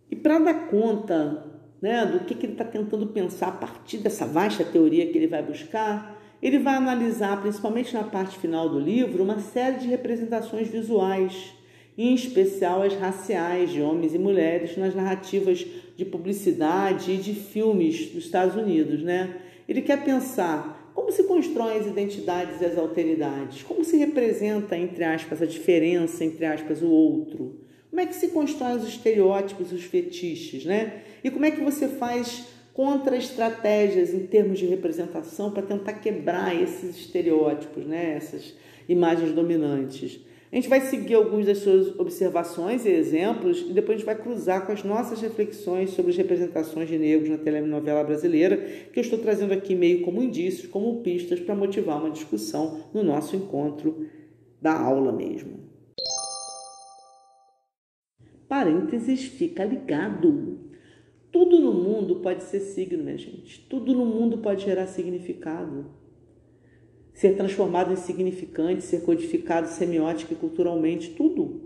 [0.10, 1.52] E para dar conta
[1.82, 5.28] né, do que, que ele está tentando pensar a partir dessa vasta teoria que ele
[5.28, 10.68] vai buscar, ele vai analisar, principalmente na parte final do livro, uma série de representações
[10.68, 11.55] visuais
[11.98, 18.12] em especial as raciais de homens e mulheres nas narrativas de publicidade e de filmes
[18.12, 19.38] dos Estados Unidos, né?
[19.68, 25.04] Ele quer pensar como se constroem as identidades e as alteridades, como se representa, entre
[25.04, 27.60] aspas, a diferença, entre aspas, o outro.
[27.90, 31.02] Como é que se constroem os estereótipos, os fetiches, né?
[31.24, 36.98] E como é que você faz contra-estratégias em termos de representação para tentar quebrar esses
[36.98, 38.16] estereótipos, né?
[38.18, 38.54] Essas
[38.88, 40.20] imagens dominantes.
[40.56, 44.16] A gente vai seguir algumas das suas observações e exemplos e depois a gente vai
[44.16, 49.02] cruzar com as nossas reflexões sobre as representações de negros na telenovela brasileira, que eu
[49.02, 54.08] estou trazendo aqui meio como indícios, como pistas para motivar uma discussão no nosso encontro
[54.62, 55.60] da aula mesmo.
[58.48, 60.58] Parênteses, fica ligado.
[61.34, 63.60] Tudo no mundo pode ser signo, minha gente.
[63.68, 66.05] Tudo no mundo pode gerar significado
[67.16, 71.62] ser transformado em significante, ser codificado semiótica e culturalmente, tudo.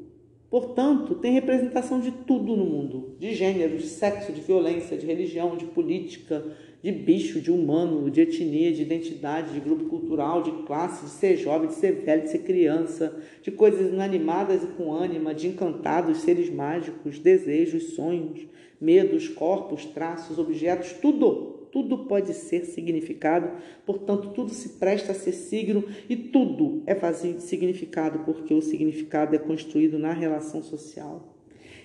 [0.49, 5.57] Portanto, tem representação de tudo no mundo: de gênero, de sexo, de violência, de religião,
[5.57, 6.43] de política,
[6.83, 11.35] de bicho, de humano, de etnia, de identidade, de grupo cultural, de classe, de ser
[11.35, 16.19] jovem, de ser velho, de ser criança, de coisas inanimadas e com ânima, de encantados,
[16.19, 18.47] seres mágicos, desejos, sonhos,
[18.79, 23.49] medos, corpos, traços, objetos, tudo tudo pode ser significado,
[23.85, 28.61] portanto, tudo se presta a ser signo e tudo é vazio de significado, porque o
[28.61, 31.35] significado é construído na relação social.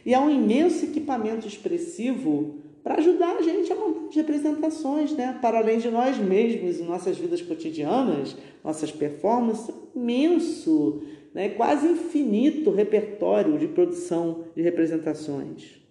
[0.05, 5.39] E há um imenso equipamento expressivo para ajudar a gente a montar as representações, né?
[5.41, 11.49] Para além de nós mesmos e nossas vidas cotidianas, nossas performances, imenso, né?
[11.49, 15.84] quase infinito repertório de produção de representações.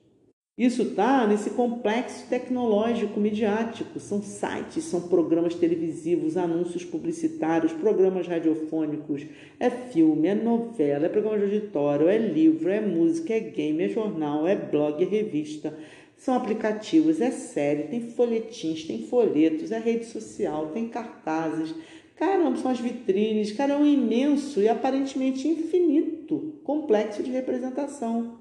[0.56, 4.00] Isso está nesse complexo tecnológico midiático.
[4.00, 9.26] São sites, são programas televisivos, anúncios publicitários, programas radiofônicos,
[9.60, 13.90] é filme, é novela, é programa de auditório, é livro, é música, é game, é
[13.90, 15.76] jornal, é blog, é revista.
[16.16, 21.74] São aplicativos, é série, tem folhetins, tem folhetos, é rede social, tem cartazes.
[22.16, 28.38] Caramba, são as vitrines, cara, é um imenso e aparentemente infinito complexo de representação.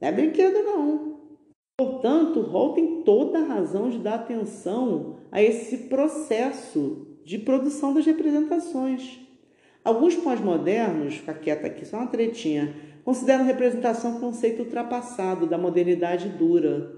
[0.00, 1.17] Não é brinquedo, não.
[1.78, 8.04] Portanto, Hall tem toda a razão de dar atenção a esse processo de produção das
[8.04, 9.20] representações.
[9.84, 16.28] Alguns pós-modernos, fica quieta aqui, só uma tretinha, consideram representação um conceito ultrapassado da modernidade
[16.30, 16.96] dura.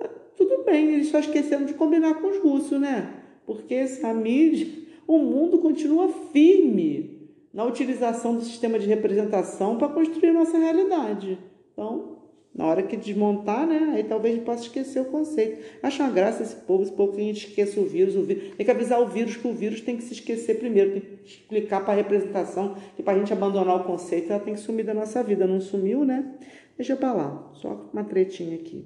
[0.00, 3.22] É, tudo bem, eles só esqueceram de combinar com os russos, né?
[3.44, 4.66] Porque essa mídia,
[5.06, 11.38] o mundo continua firme na utilização do sistema de representação para construir nossa realidade.
[11.74, 12.11] Então,
[12.54, 13.92] na hora que desmontar, né?
[13.94, 15.64] Aí talvez possa esquecer o conceito.
[15.82, 18.54] Acho uma graça esse povo, esse povo que a gente esqueça o vírus, o vírus.
[18.56, 21.24] Tem que avisar o vírus que o vírus tem que se esquecer primeiro, tem que
[21.24, 24.84] explicar para a representação que para a gente abandonar o conceito, ela tem que sumir
[24.84, 25.46] da nossa vida.
[25.46, 26.34] Não sumiu, né?
[26.76, 28.84] Deixa pra lá, só uma tretinha aqui.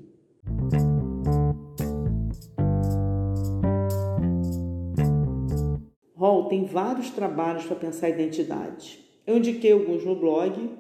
[6.17, 9.05] Hall tem vários trabalhos para pensar a identidade.
[9.27, 10.71] Eu indiquei alguns no blog,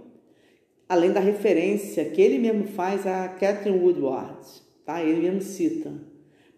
[0.88, 4.46] além da referência que ele mesmo faz a Catherine Woodward,
[4.84, 5.02] tá?
[5.02, 5.92] Ele mesmo cita.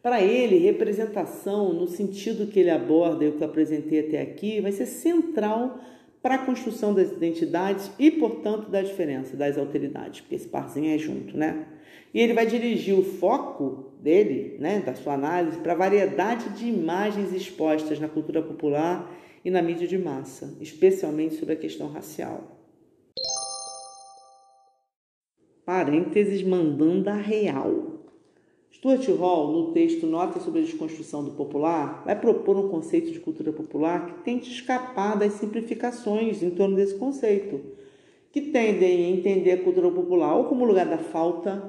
[0.02, 4.60] Para ele, representação, no sentido que ele aborda e o que eu apresentei até aqui,
[4.60, 5.80] vai ser central
[6.22, 10.98] para a construção das identidades e, portanto, da diferença, das alteridades, porque esse parzinho é
[10.98, 11.66] junto, né?
[12.12, 16.66] E ele vai dirigir o foco dele, né, da sua análise, para a variedade de
[16.66, 19.12] imagens expostas na cultura popular
[19.44, 22.57] e na mídia de massa, especialmente sobre a questão racial.
[25.68, 27.98] Parênteses mandando a real.
[28.72, 33.20] Stuart Hall, no texto Notas sobre a Desconstrução do Popular, vai propor um conceito de
[33.20, 37.60] cultura popular que tente escapar das simplificações em torno desse conceito,
[38.32, 41.62] que tendem a entender a cultura popular ou como lugar da falta,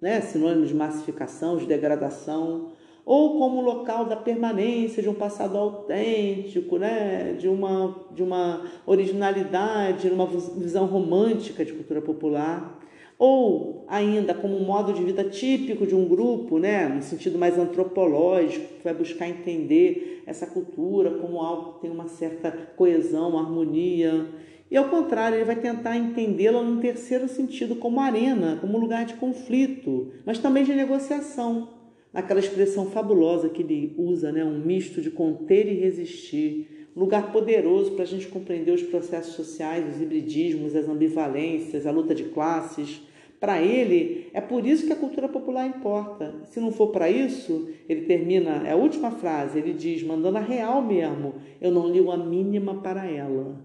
[0.00, 2.72] né, sinônimo de massificação, de degradação,
[3.06, 10.10] ou como local da permanência de um passado autêntico, né, de, uma, de uma originalidade,
[10.10, 12.80] uma visão romântica de cultura popular
[13.18, 17.58] ou ainda como um modo de vida típico de um grupo, né, no sentido mais
[17.58, 24.26] antropológico, que vai buscar entender essa cultura como algo que tem uma certa coesão, harmonia.
[24.70, 29.14] E ao contrário, ele vai tentar entendê-la num terceiro sentido, como arena, como lugar de
[29.14, 31.68] conflito, mas também de negociação,
[32.12, 37.92] naquela expressão fabulosa que ele usa, né, um misto de conter e resistir, lugar poderoso
[37.92, 43.02] para a gente compreender os processos sociais, os hibridismos, as ambivalências, a luta de classes
[43.40, 46.34] para ele, é por isso que a cultura popular importa.
[46.46, 50.40] Se não for para isso, ele termina, é a última frase, ele diz, mandando a
[50.40, 53.60] real mesmo, eu não ligo a mínima para ela.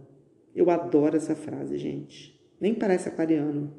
[0.53, 2.37] Eu adoro essa frase, gente.
[2.59, 3.71] Nem parece aquariano.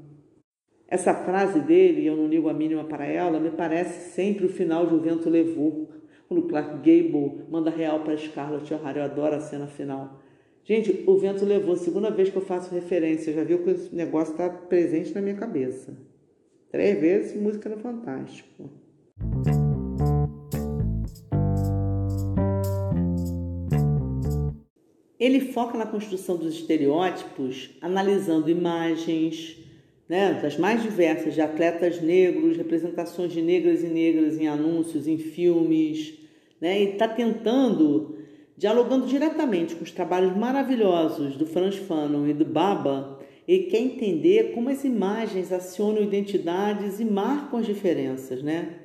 [0.89, 4.87] Essa frase dele, eu não ligo a mínima para ela, me parece sempre o final
[4.87, 5.89] de O Vento Levou,
[6.31, 9.01] quando Clark Gable manda real para Scarlett O'Hara.
[9.01, 10.21] Eu adoro a cena final.
[10.63, 14.31] Gente, o vento levou, segunda vez que eu faço referência, já viu que esse negócio
[14.31, 15.99] está presente na minha cabeça.
[16.71, 18.71] Três vezes, música era fantástico.
[25.19, 29.59] Ele foca na construção dos estereótipos, analisando imagens
[30.09, 35.19] né, das mais diversas de atletas negros, representações de negras e negras em anúncios, em
[35.19, 36.20] filmes,
[36.61, 38.21] né, e está tentando
[38.61, 43.19] Dialogando diretamente com os trabalhos maravilhosos do Franz Fanon e do Baba,
[43.49, 48.81] ele quer entender como as imagens acionam identidades e marcam as diferenças, né?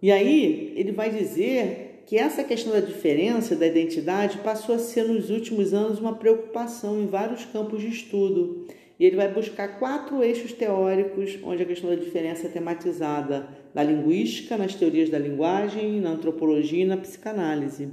[0.00, 5.04] E aí ele vai dizer que essa questão da diferença, da identidade, passou a ser
[5.04, 8.66] nos últimos anos uma preocupação em vários campos de estudo.
[9.00, 13.82] E ele vai buscar quatro eixos teóricos onde a questão da diferença é tematizada: na
[13.82, 17.88] linguística, nas teorias da linguagem, na antropologia e na psicanálise.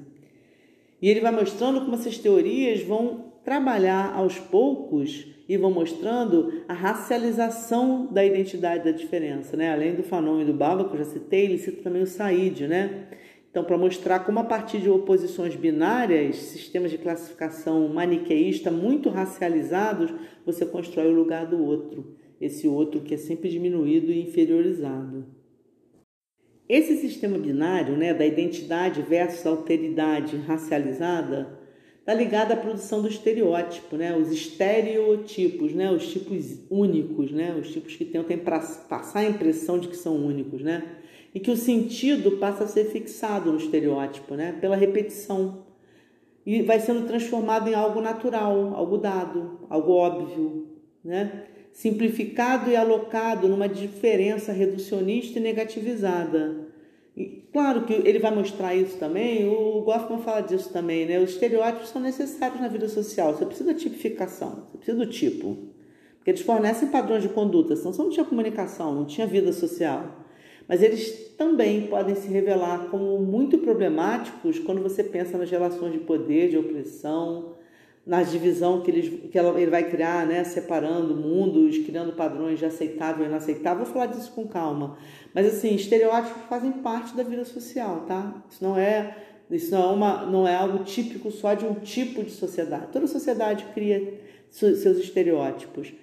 [1.01, 6.73] E ele vai mostrando como essas teorias vão trabalhar aos poucos e vão mostrando a
[6.73, 9.71] racialização da identidade da diferença, né?
[9.71, 12.67] Além do Fanon e do Baba, que eu já citei, ele cita também o Said,
[12.67, 13.07] né?
[13.57, 20.13] Então, para mostrar como a partir de oposições binárias, sistemas de classificação maniqueísta muito racializados,
[20.45, 25.25] você constrói o lugar do outro, esse outro que é sempre diminuído e inferiorizado.
[26.69, 31.57] Esse sistema binário, né, da identidade versus alteridade racializada,
[31.99, 37.71] está ligado à produção do estereótipo, né, os estereotipos, né, os tipos únicos, né, os
[37.71, 40.96] tipos que tentam passar a impressão de que são únicos, né,
[41.33, 45.65] e que o sentido passa a ser fixado no estereótipo, né, pela repetição
[46.45, 50.67] e vai sendo transformado em algo natural, algo dado, algo óbvio,
[51.03, 56.65] né simplificado e alocado numa diferença reducionista e negativizada.
[57.15, 61.19] E, claro que ele vai mostrar isso também, o Goffman fala disso também, né?
[61.19, 65.55] Os estereótipos são necessários na vida social, você precisa da tipificação, você precisa do tipo.
[66.17, 70.25] Porque eles fornecem padrões de conduta, senão você não tinha comunicação, não tinha vida social.
[70.67, 75.99] Mas eles também podem se revelar como muito problemáticos quando você pensa nas relações de
[75.99, 77.55] poder, de opressão,
[78.05, 83.25] na divisão que, ele, que ele vai criar, né, separando mundos, criando padrões de aceitável
[83.25, 83.83] e inaceitável.
[83.83, 84.97] Vou falar disso com calma.
[85.33, 88.43] Mas assim, estereótipos fazem parte da vida social, tá?
[88.49, 89.15] Isso não é
[89.49, 92.87] isso não é, uma, não é algo típico só de um tipo de sociedade.
[92.91, 95.93] Toda sociedade cria seus estereótipos,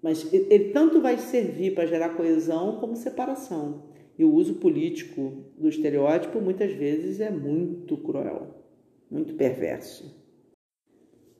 [0.00, 3.93] mas ele tanto vai servir para gerar coesão como separação.
[4.18, 8.64] E o uso político do estereótipo muitas vezes é muito cruel,
[9.10, 10.14] muito perverso.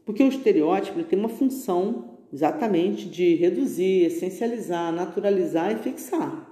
[0.05, 6.51] Porque o estereótipo tem uma função exatamente de reduzir, essencializar, naturalizar e fixar.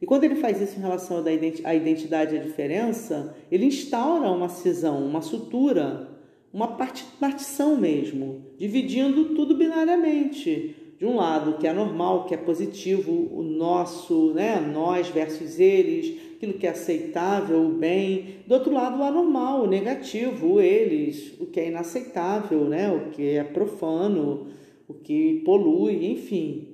[0.00, 1.22] E quando ele faz isso em relação
[1.64, 6.16] à identidade e à diferença, ele instaura uma cisão, uma sutura,
[6.52, 10.74] uma partição mesmo, dividindo tudo binariamente.
[10.98, 16.16] De um lado, que é normal, que é positivo, o nosso, né, nós versus eles,
[16.34, 18.36] aquilo que é aceitável, o bem.
[18.46, 23.28] Do outro lado, o anormal, o negativo, eles, o que é inaceitável, né, o que
[23.28, 24.46] é profano,
[24.88, 26.68] o que polui, enfim.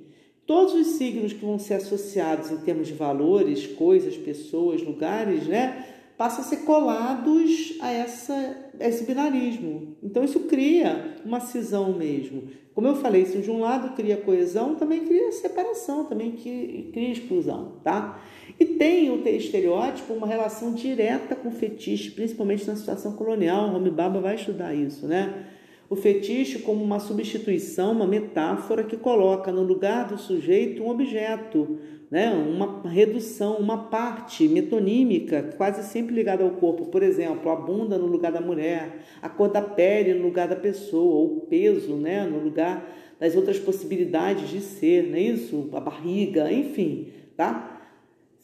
[0.45, 5.92] Todos os signos que vão ser associados em termos de valores, coisas, pessoas, lugares, né,
[6.23, 8.33] passam a ser colados a, essa,
[8.79, 9.97] a esse binarismo.
[10.01, 12.43] Então isso cria uma cisão mesmo.
[12.73, 17.73] Como eu falei, se de um lado cria coesão, também cria separação, também cria exclusão,
[17.83, 18.23] tá?
[18.57, 23.67] E tem o estereótipo uma relação direta com o fetiche, principalmente na situação colonial.
[23.67, 25.47] O Homi Baba vai estudar isso, né?
[25.93, 31.77] O fetiche como uma substituição, uma metáfora que coloca no lugar do sujeito um objeto,
[32.09, 32.31] né?
[32.31, 36.87] uma redução, uma parte metonímica, quase sempre ligada ao corpo.
[36.87, 40.55] Por exemplo, a bunda no lugar da mulher, a cor da pele no lugar da
[40.55, 42.25] pessoa, ou o peso né?
[42.25, 45.69] no lugar das outras possibilidades de ser, não é isso?
[45.73, 47.81] A barriga, enfim, tá?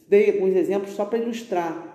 [0.08, 1.89] Dei alguns exemplos só para ilustrar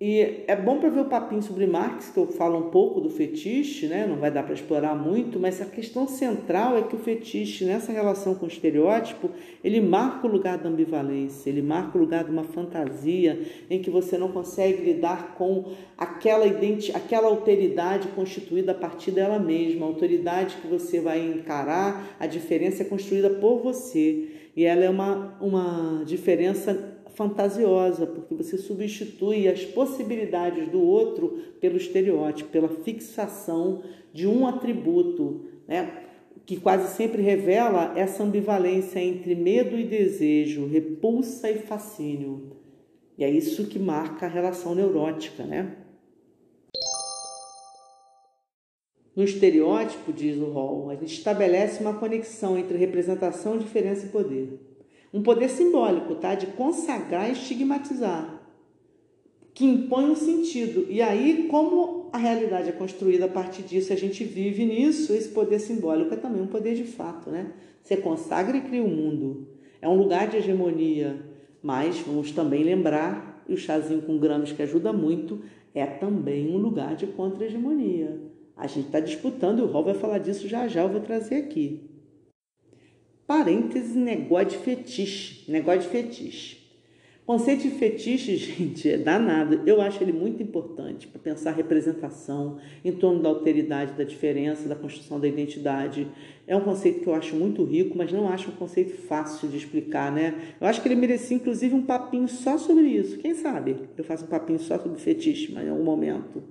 [0.00, 3.10] e é bom para ver o papinho sobre Marx, que eu falo um pouco do
[3.10, 4.06] fetiche, né?
[4.06, 7.90] não vai dar para explorar muito, mas a questão central é que o fetiche, nessa
[7.90, 9.28] relação com o estereótipo,
[9.62, 13.90] ele marca o lugar da ambivalência, ele marca o lugar de uma fantasia em que
[13.90, 19.88] você não consegue lidar com aquela, identi aquela alteridade constituída a partir dela mesma, a
[19.88, 24.28] autoridade que você vai encarar, a diferença é construída por você.
[24.56, 31.76] E ela é uma, uma diferença fantasiosa, porque você substitui as possibilidades do outro pelo
[31.76, 33.82] estereótipo, pela fixação
[34.14, 36.04] de um atributo, né?
[36.46, 42.52] que quase sempre revela essa ambivalência entre medo e desejo, repulsa e fascínio.
[43.18, 45.76] E é isso que marca a relação neurótica, né?
[49.14, 54.67] No estereótipo, diz o Hall, a gente estabelece uma conexão entre representação, diferença e poder.
[55.12, 56.34] Um poder simbólico, tá?
[56.34, 58.42] De consagrar e estigmatizar,
[59.54, 60.86] que impõe um sentido.
[60.88, 65.30] E aí, como a realidade é construída a partir disso, a gente vive nisso, esse
[65.30, 67.52] poder simbólico é também um poder de fato, né?
[67.82, 69.48] Você consagra e cria o um mundo.
[69.80, 71.24] É um lugar de hegemonia,
[71.62, 75.40] mas vamos também lembrar, e o chazinho com gramas que ajuda muito,
[75.74, 78.20] é também um lugar de contra-hegemonia.
[78.56, 81.36] A gente está disputando, e o Rol vai falar disso já já, eu vou trazer
[81.36, 81.87] aqui.
[83.28, 85.44] Parênteses, negócio de fetiche.
[85.52, 86.56] Negócio de fetiche.
[87.26, 89.60] conceito de fetiche, gente, é danado.
[89.66, 94.74] Eu acho ele muito importante para pensar representação em torno da alteridade, da diferença, da
[94.74, 96.08] construção da identidade.
[96.46, 99.58] É um conceito que eu acho muito rico, mas não acho um conceito fácil de
[99.58, 100.54] explicar, né?
[100.58, 103.18] Eu acho que ele merecia, inclusive, um papinho só sobre isso.
[103.18, 106.42] Quem sabe eu faço um papinho só sobre fetiche, mas em algum momento.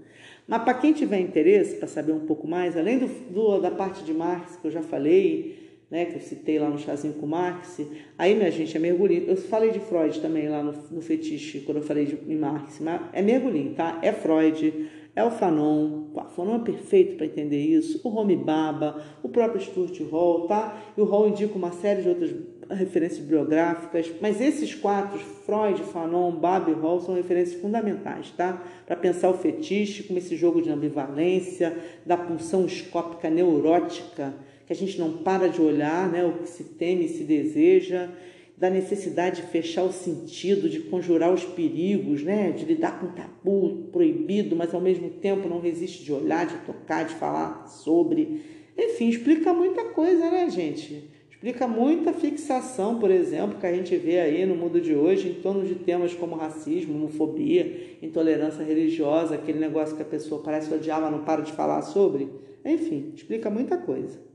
[0.48, 4.04] Mas para quem tiver interesse, para saber um pouco mais, além do, do, da parte
[4.04, 7.82] de Marx que eu já falei, né, que eu citei lá no chazinho com Marx.
[8.18, 9.24] Aí, minha gente, é mergulhinho.
[9.28, 13.02] Eu falei de Freud também lá no, no fetiche, quando eu falei de Marx, mas
[13.14, 14.00] é mergulhinho, tá?
[14.02, 16.08] É Freud, é o Fanon.
[16.14, 18.02] O Fanon é perfeito para entender isso.
[18.04, 20.78] O Homi Baba, o próprio Stuart Hall, tá?
[20.98, 22.36] E o Hall indica uma série de outras
[22.70, 28.62] referências bibliográficas, mas esses quatro, Freud, Fanon, Baba e Hall, são referências fundamentais, tá?
[28.86, 34.34] Para pensar o fetiche como esse jogo de ambivalência, da pulsão escópica neurótica
[34.68, 38.10] que a gente não para de olhar né, o que se teme e se deseja,
[38.58, 43.88] da necessidade de fechar o sentido, de conjurar os perigos, né, de lidar com tabu
[43.92, 48.42] proibido, mas ao mesmo tempo não resiste de olhar, de tocar, de falar sobre.
[48.78, 51.08] Enfim, explica muita coisa, né, gente?
[51.30, 55.34] Explica muita fixação, por exemplo, que a gente vê aí no mundo de hoje em
[55.36, 61.00] torno de temas como racismo, homofobia, intolerância religiosa, aquele negócio que a pessoa parece odiar,
[61.00, 62.28] mas não para de falar sobre.
[62.66, 64.27] Enfim, explica muita coisa.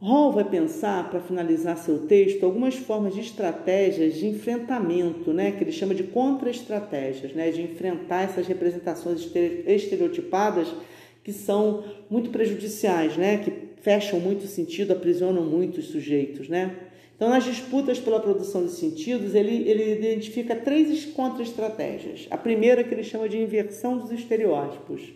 [0.00, 5.62] Hall vai pensar, para finalizar seu texto, algumas formas de estratégias de enfrentamento, né, que
[5.62, 9.30] ele chama de contra-estratégias, né, de enfrentar essas representações
[9.66, 10.68] estereotipadas
[11.22, 16.48] que são muito prejudiciais, né, que fecham muito sentido, aprisionam muito os sujeitos.
[16.48, 16.74] Né?
[17.20, 22.26] Então, nas disputas pela produção de sentidos, ele, ele identifica três contra-estratégias.
[22.30, 25.12] A primeira, que ele chama de inversão dos estereótipos,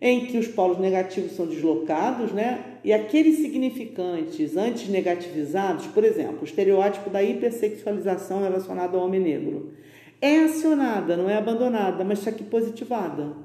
[0.00, 2.78] em que os polos negativos são deslocados, né?
[2.82, 9.74] E aqueles significantes antes negativizados, por exemplo, o estereótipo da hipersexualização relacionado ao homem negro,
[10.22, 13.36] é acionada, não é abandonada, mas só que positivada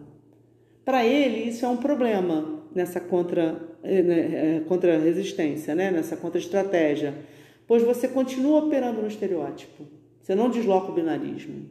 [0.86, 5.92] Para ele, isso é um problema nessa contra, eh, né, eh, contra resistência, né?
[5.92, 7.14] nessa contra-estratégia,
[7.70, 9.84] pois você continua operando no estereótipo,
[10.20, 11.70] você não desloca o binarismo.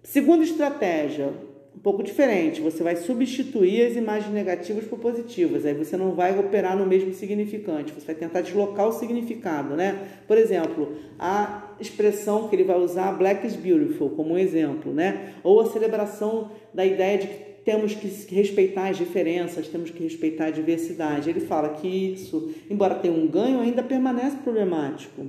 [0.00, 1.32] Segunda estratégia,
[1.76, 2.60] um pouco diferente.
[2.60, 5.66] Você vai substituir as imagens negativas por positivas.
[5.66, 7.92] Aí você não vai operar no mesmo significante.
[7.92, 10.06] Você vai tentar deslocar o significado, né?
[10.28, 15.34] Por exemplo, a expressão que ele vai usar, Black is beautiful, como um exemplo, né?
[15.42, 20.46] Ou a celebração da ideia de que temos que respeitar as diferenças, temos que respeitar
[20.46, 21.30] a diversidade.
[21.30, 25.28] Ele fala que isso, embora tenha um ganho, ainda permanece problemático,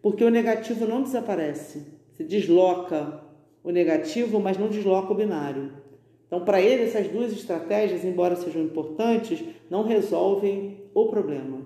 [0.00, 1.82] porque o negativo não desaparece,
[2.14, 3.20] se desloca
[3.64, 5.72] o negativo, mas não desloca o binário.
[6.26, 11.60] Então, para ele, essas duas estratégias, embora sejam importantes, não resolvem o problema.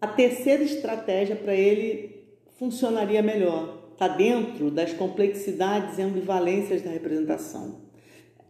[0.00, 2.24] A terceira estratégia para ele
[2.58, 3.78] funcionaria melhor.
[3.92, 7.87] Está dentro das complexidades e ambivalências da representação.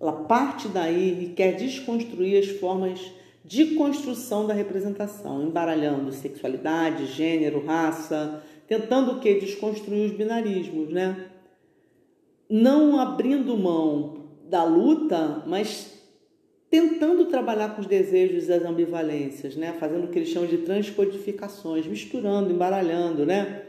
[0.01, 3.01] Ela parte daí e quer desconstruir as formas
[3.45, 9.35] de construção da representação, embaralhando sexualidade, gênero, raça, tentando o que?
[9.35, 11.29] Desconstruir os binarismos, né?
[12.49, 15.99] não abrindo mão da luta, mas
[16.71, 19.75] tentando trabalhar com os desejos e as ambivalências, né?
[19.79, 23.65] Fazendo o que eles chamam de transcodificações, misturando, embaralhando, né?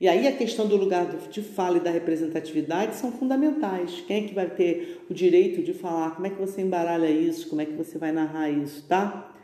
[0.00, 4.02] E aí a questão do lugar de fala e da representatividade são fundamentais.
[4.06, 6.14] Quem é que vai ter o direito de falar?
[6.14, 7.48] Como é que você embaralha isso?
[7.48, 9.34] Como é que você vai narrar isso, tá?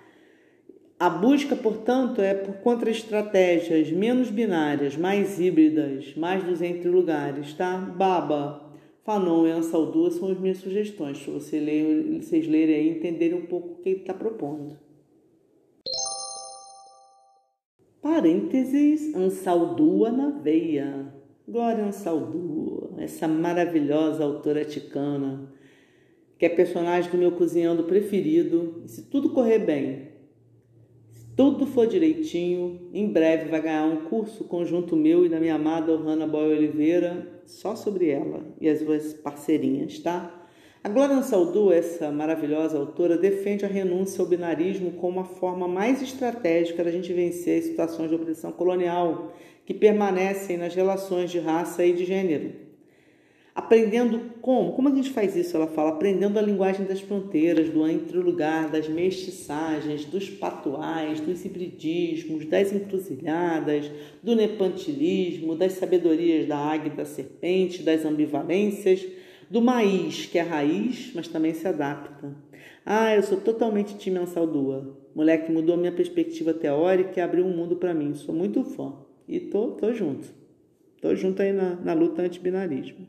[0.98, 7.76] A busca, portanto, é por contra-estratégias menos binárias, mais híbridas, mais dos entre lugares, tá?
[7.76, 8.64] Baba,
[9.02, 13.36] Fanon e Ansaldua são as minhas sugestões, para você ler, vocês lerem aí e entenderem
[13.36, 14.78] um pouco o que ele está propondo.
[18.04, 21.10] Parênteses, Ansaldua na veia.
[21.48, 25.50] Glória Ansaldua, essa maravilhosa autora ticana,
[26.38, 28.82] que é personagem do meu cozinhando preferido.
[28.84, 30.08] E se tudo correr bem,
[31.34, 35.90] tudo for direitinho, em breve vai ganhar um curso conjunto meu e da minha amada
[35.90, 40.43] Ohana Boy Oliveira, só sobre ela e as duas parceirinhas, tá?
[40.84, 46.02] A Glória Saldu, essa maravilhosa autora, defende a renúncia ao binarismo como a forma mais
[46.02, 49.32] estratégica da gente vencer as situações de opressão colonial
[49.64, 52.52] que permanecem nas relações de raça e de gênero.
[53.54, 54.74] Aprendendo como?
[54.74, 55.56] Como a gente faz isso?
[55.56, 62.44] Ela fala, aprendendo a linguagem das fronteiras, do entre-lugar, das mestiçagens, dos patuais, dos hibridismos,
[62.44, 63.90] das encruzilhadas,
[64.22, 69.02] do nepantilismo, das sabedorias da águia e da serpente, das ambivalências,
[69.54, 72.34] do maíz, que é raiz, mas também se adapta.
[72.84, 74.98] Ah, eu sou totalmente time Ansaldua.
[75.14, 78.14] Mulher que mudou minha perspectiva teórica e abriu um mundo para mim.
[78.14, 78.94] Sou muito fã.
[79.28, 80.26] E tô, tô junto.
[81.00, 83.06] Tô junto aí na, na luta anti-binarismo.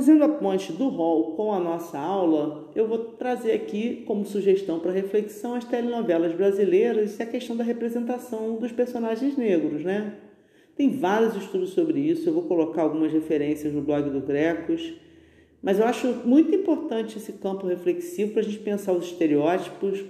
[0.00, 4.80] Fazendo a ponte do rol com a nossa aula, eu vou trazer aqui como sugestão
[4.80, 10.14] para reflexão as telenovelas brasileiras e a questão da representação dos personagens negros, né?
[10.74, 14.94] Tem vários estudos sobre isso, eu vou colocar algumas referências no blog do Grecos,
[15.62, 20.02] mas eu acho muito importante esse campo reflexivo para a gente pensar os estereótipos,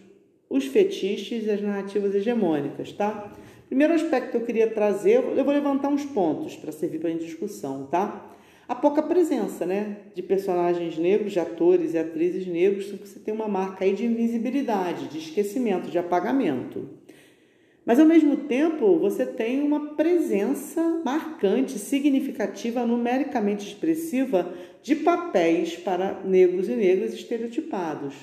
[0.49, 3.33] os fetiches e as narrativas hegemônicas, tá?
[3.67, 7.15] Primeiro aspecto que eu queria trazer, eu vou levantar uns pontos para servir para a
[7.15, 8.30] discussão, tá?
[8.71, 13.49] A pouca presença, né, de personagens negros, de atores e atrizes negros, você tem uma
[13.49, 16.89] marca aí de invisibilidade, de esquecimento, de apagamento.
[17.85, 24.55] Mas ao mesmo tempo, você tem uma presença marcante, significativa, numericamente expressiva
[24.85, 28.15] de papéis para negros e negras estereotipados,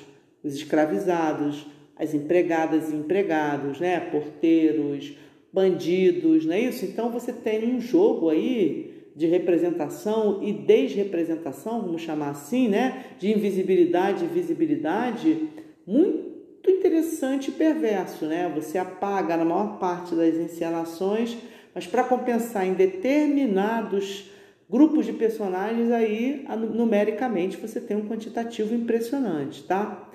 [0.42, 4.00] os escravizados, as empregadas e empregados, né?
[4.00, 5.14] porteiros,
[5.52, 6.86] bandidos, não é isso?
[6.86, 13.06] Então você tem um jogo aí de representação e desrepresentação, vamos chamar assim, né?
[13.18, 15.50] De invisibilidade e visibilidade,
[15.88, 18.52] muito interessante e perverso, né?
[18.54, 21.36] Você apaga na maior parte das encenações,
[21.74, 24.30] mas para compensar em determinados
[24.70, 30.07] grupos de personagens aí, numericamente, você tem um quantitativo impressionante, tá?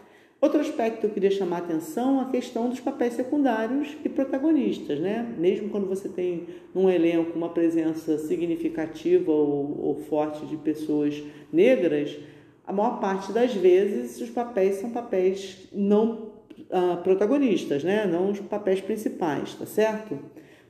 [0.43, 4.09] Outro aspecto que eu queria chamar a atenção é a questão dos papéis secundários e
[4.09, 5.37] protagonistas, né?
[5.39, 11.23] Mesmo quando você tem num elenco uma presença significativa ou, ou forte de pessoas
[11.53, 12.19] negras,
[12.67, 18.05] a maior parte das vezes os papéis são papéis não uh, protagonistas, né?
[18.05, 20.19] Não os papéis principais, tá certo?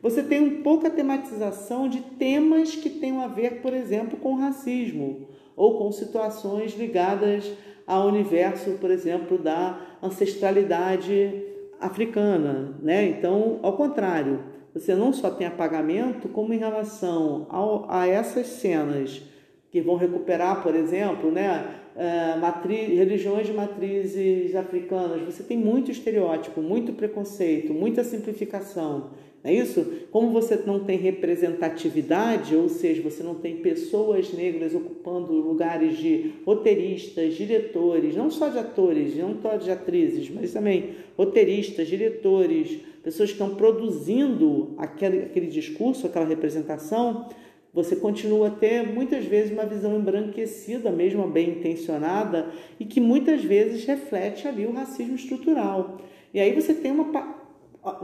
[0.02, 5.28] Você tem um pouca tematização de temas que tenham a ver, por exemplo, com racismo
[5.56, 7.50] ou com situações ligadas
[7.86, 11.42] ao universo, por exemplo, da ancestralidade
[11.80, 13.04] africana, né?
[13.08, 14.40] Então, ao contrário,
[14.74, 19.22] você não só tem apagamento, como em relação ao, a essas cenas
[19.70, 25.90] que vão recuperar, por exemplo, né, é, matriz, religiões de matrizes africanas, você tem muito
[25.90, 29.10] estereótipo, muito preconceito, muita simplificação.
[29.44, 29.84] É isso?
[30.12, 36.34] Como você não tem representatividade, ou seja, você não tem pessoas negras ocupando lugares de
[36.46, 43.30] roteiristas, diretores, não só de atores, não só de atrizes, mas também roteiristas, diretores, pessoas
[43.30, 47.26] que estão produzindo aquele, aquele discurso, aquela representação,
[47.74, 53.42] você continua a ter muitas vezes uma visão embranquecida, mesmo bem intencionada, e que muitas
[53.42, 55.98] vezes reflete ali o racismo estrutural.
[56.34, 57.31] E aí você tem uma.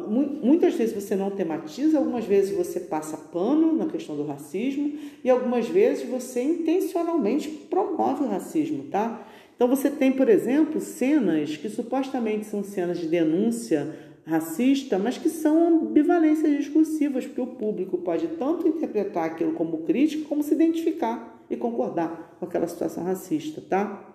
[0.08, 5.30] Muitas vezes você não tematiza, algumas vezes você passa pano na questão do racismo, e
[5.30, 9.24] algumas vezes você intencionalmente promove o racismo, tá?
[9.54, 15.28] Então você tem, por exemplo, cenas que supostamente são cenas de denúncia racista, mas que
[15.28, 21.40] são ambivalências discursivas, porque o público pode tanto interpretar aquilo como crítica, como se identificar
[21.48, 24.07] e concordar com aquela situação racista, tá?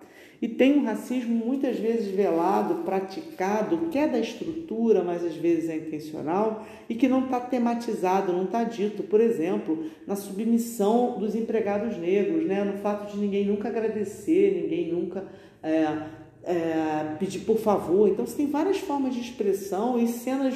[0.44, 5.70] E tem um racismo muitas vezes velado, praticado, que é da estrutura, mas às vezes
[5.70, 9.02] é intencional, e que não está tematizado, não está dito.
[9.04, 12.62] Por exemplo, na submissão dos empregados negros, né?
[12.62, 15.24] no fato de ninguém nunca agradecer, ninguém nunca
[15.62, 16.02] é,
[16.42, 18.10] é, pedir por favor.
[18.10, 20.54] Então, você tem várias formas de expressão e cenas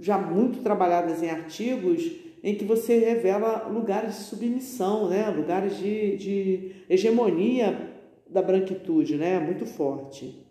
[0.00, 2.02] já muito trabalhadas em artigos
[2.42, 5.30] em que você revela lugares de submissão, né?
[5.30, 7.89] lugares de, de hegemonia
[8.30, 9.38] da branquitude, né?
[9.38, 10.46] muito forte.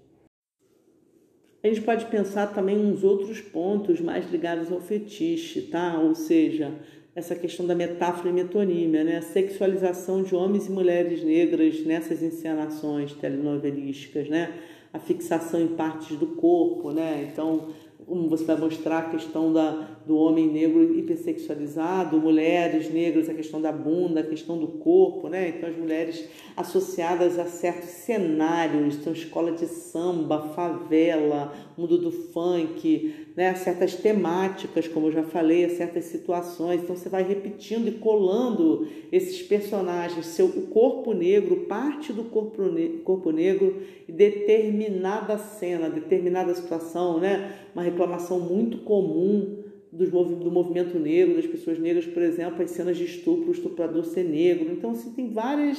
[1.62, 6.00] A gente pode pensar também uns outros pontos mais ligados ao fetiche, tá?
[6.00, 6.74] Ou seja,
[7.14, 9.18] essa questão da metáfora e metonímia, né?
[9.18, 14.54] a sexualização de homens e mulheres negras nessas encenações telenovelísticas, né?
[14.94, 17.30] a fixação em partes do corpo, né?
[17.32, 17.74] então
[18.06, 23.62] como você vai mostrar a questão da, do homem negro hipersexualizado, mulheres negras, a questão
[23.62, 25.50] da bunda, a questão do corpo, né?
[25.50, 33.28] Então as mulheres associadas a certos cenários, então escola de samba, favela, mundo do funk,
[33.38, 33.54] né?
[33.54, 36.82] Certas temáticas, como eu já falei, certas situações.
[36.82, 42.64] Então você vai repetindo e colando esses personagens, seu o corpo negro, parte do corpo,
[42.64, 47.54] ne corpo negro, determinada cena, determinada situação, né?
[47.76, 49.59] Uma reclamação muito comum
[49.92, 54.24] do movimento negro, das pessoas negras, por exemplo, as cenas de estupro, o estuprador ser
[54.24, 54.72] negro.
[54.72, 55.78] Então, assim, tem várias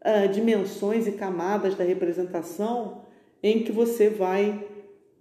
[0.00, 3.02] uh, dimensões e camadas da representação
[3.42, 4.66] em que você vai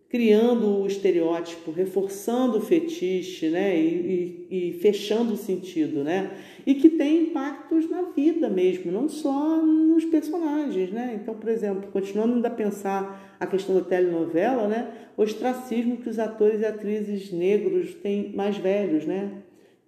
[0.09, 6.31] criando o estereótipo, reforçando o fetiche, né, e, e, e, fechando o sentido, né,
[6.67, 11.17] e que tem impactos na vida mesmo, não só nos personagens, né.
[11.23, 16.19] Então, por exemplo, continuando a pensar a questão da telenovela, né, o ostracismo que os
[16.19, 19.31] atores e atrizes negros têm mais velhos, né,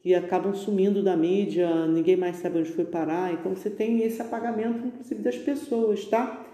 [0.02, 4.22] que acabam sumindo da mídia, ninguém mais sabe onde foi parar, então você tem esse
[4.22, 6.46] apagamento, inclusive, das pessoas, tá?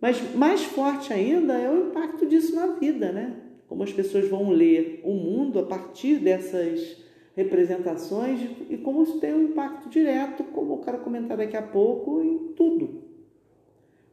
[0.00, 3.34] Mas mais forte ainda é o impacto disso na vida, né?
[3.68, 7.09] Como as pessoas vão ler o mundo a partir dessas
[7.42, 12.22] representações e como isso tem um impacto direto, como eu quero comentar daqui a pouco,
[12.22, 13.10] em tudo.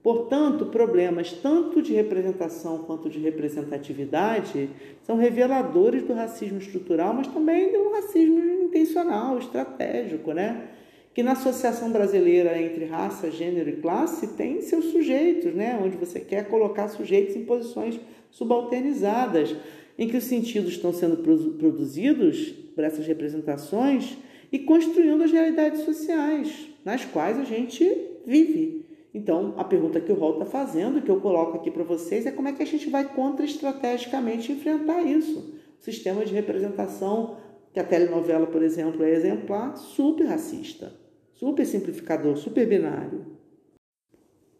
[0.01, 4.69] Portanto, problemas tanto de representação quanto de representatividade
[5.03, 10.69] são reveladores do racismo estrutural, mas também do racismo intencional, estratégico, né?
[11.13, 15.77] que na Associação Brasileira entre Raça, Gênero e Classe tem seus sujeitos, né?
[15.83, 17.99] onde você quer colocar sujeitos em posições
[18.29, 19.55] subalternizadas,
[19.97, 21.17] em que os sentidos estão sendo
[21.57, 24.17] produzidos por essas representações
[24.51, 27.83] e construindo as realidades sociais nas quais a gente
[28.25, 28.85] vive.
[29.13, 32.31] Então, a pergunta que o Rol está fazendo, que eu coloco aqui para vocês, é
[32.31, 35.55] como é que a gente vai contra-estrategicamente enfrentar isso.
[35.79, 37.37] O sistema de representação,
[37.73, 43.36] que a telenovela, por exemplo, é exemplar, super racista super simplificador, super binário.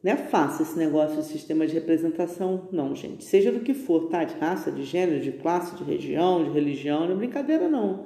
[0.04, 3.24] Não é fácil esse negócio de sistema de representação, não, gente.
[3.24, 4.24] Seja do que for, tá?
[4.24, 8.06] De raça, de gênero, de classe, de região, de religião, não é brincadeira, não.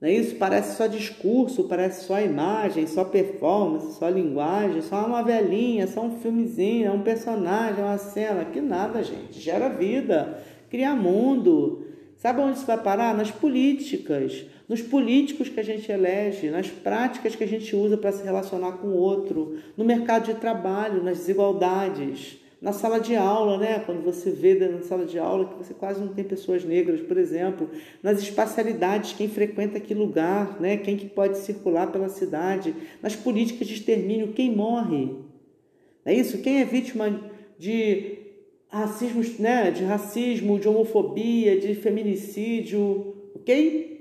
[0.00, 0.36] Não é isso?
[0.36, 6.18] Parece só discurso, parece só imagem, só performance, só linguagem, só uma velhinha, só um
[6.18, 8.44] filmezinho, é um personagem, uma cena.
[8.44, 9.40] Que nada, gente.
[9.40, 10.38] Gera vida,
[10.68, 11.86] cria mundo.
[12.16, 13.16] Sabe onde isso vai parar?
[13.16, 18.12] Nas políticas nos políticos que a gente elege, nas práticas que a gente usa para
[18.12, 23.58] se relacionar com o outro, no mercado de trabalho, nas desigualdades, na sala de aula,
[23.58, 23.78] né?
[23.84, 27.16] Quando você vê na sala de aula que você quase não tem pessoas negras, por
[27.16, 27.70] exemplo,
[28.02, 30.76] nas espacialidades, quem frequenta que lugar, né?
[30.76, 35.14] Quem que pode circular pela cidade, nas políticas de extermínio, quem morre.
[36.04, 36.38] É isso?
[36.38, 37.20] Quem é vítima
[37.58, 38.18] de
[38.68, 39.70] racismo, né?
[39.70, 43.95] De racismo, de homofobia, de feminicídio, ok?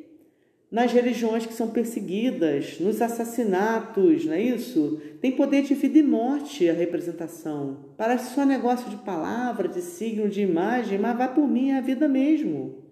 [0.72, 5.00] Nas religiões que são perseguidas, nos assassinatos, não é isso?
[5.22, 7.86] Tem poder de vida e morte a representação.
[7.96, 11.82] Parece só negócio de palavra, de signo, de imagem, mas vai por mim é a
[11.82, 12.84] vida mesmo.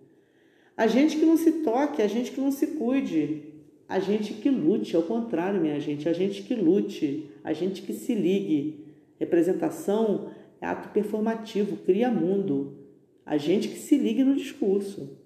[0.77, 3.53] A gente que não se toque, a gente que não se cuide,
[3.87, 7.93] a gente que lute, ao contrário, minha gente, a gente que lute, a gente que
[7.93, 8.85] se ligue.
[9.19, 12.77] Representação é ato performativo, cria mundo.
[13.25, 15.22] A gente que se ligue no discurso.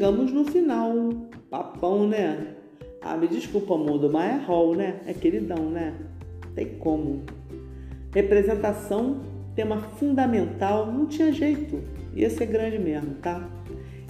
[0.00, 0.94] Chegamos no final.
[1.50, 2.54] Papão, né?
[3.02, 4.98] Ah, me desculpa, mundo, mas é rol, né?
[5.06, 5.92] É queridão, né?
[6.54, 7.22] Tem como.
[8.14, 9.20] Representação,
[9.54, 11.82] tema fundamental, não tinha jeito.
[12.14, 13.46] Ia ser grande mesmo, tá?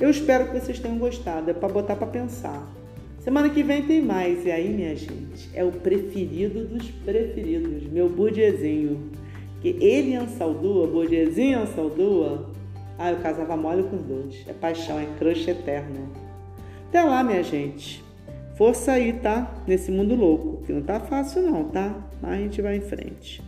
[0.00, 1.50] Eu espero que vocês tenham gostado.
[1.50, 2.72] É para botar para pensar.
[3.18, 4.46] Semana que vem tem mais.
[4.46, 9.10] E aí, minha gente, é o preferido dos preferidos, meu Budiezinho.
[9.60, 12.59] Que ele ansaldua, Budiezinho ansaldua.
[13.02, 14.44] Ah, eu casava mole com dois.
[14.46, 16.06] É paixão, é crush eterno.
[16.90, 18.04] Até lá, minha gente.
[18.56, 19.50] Força aí, tá?
[19.66, 21.96] Nesse mundo louco, que não tá fácil não, tá?
[22.20, 23.42] Mas a gente vai em frente.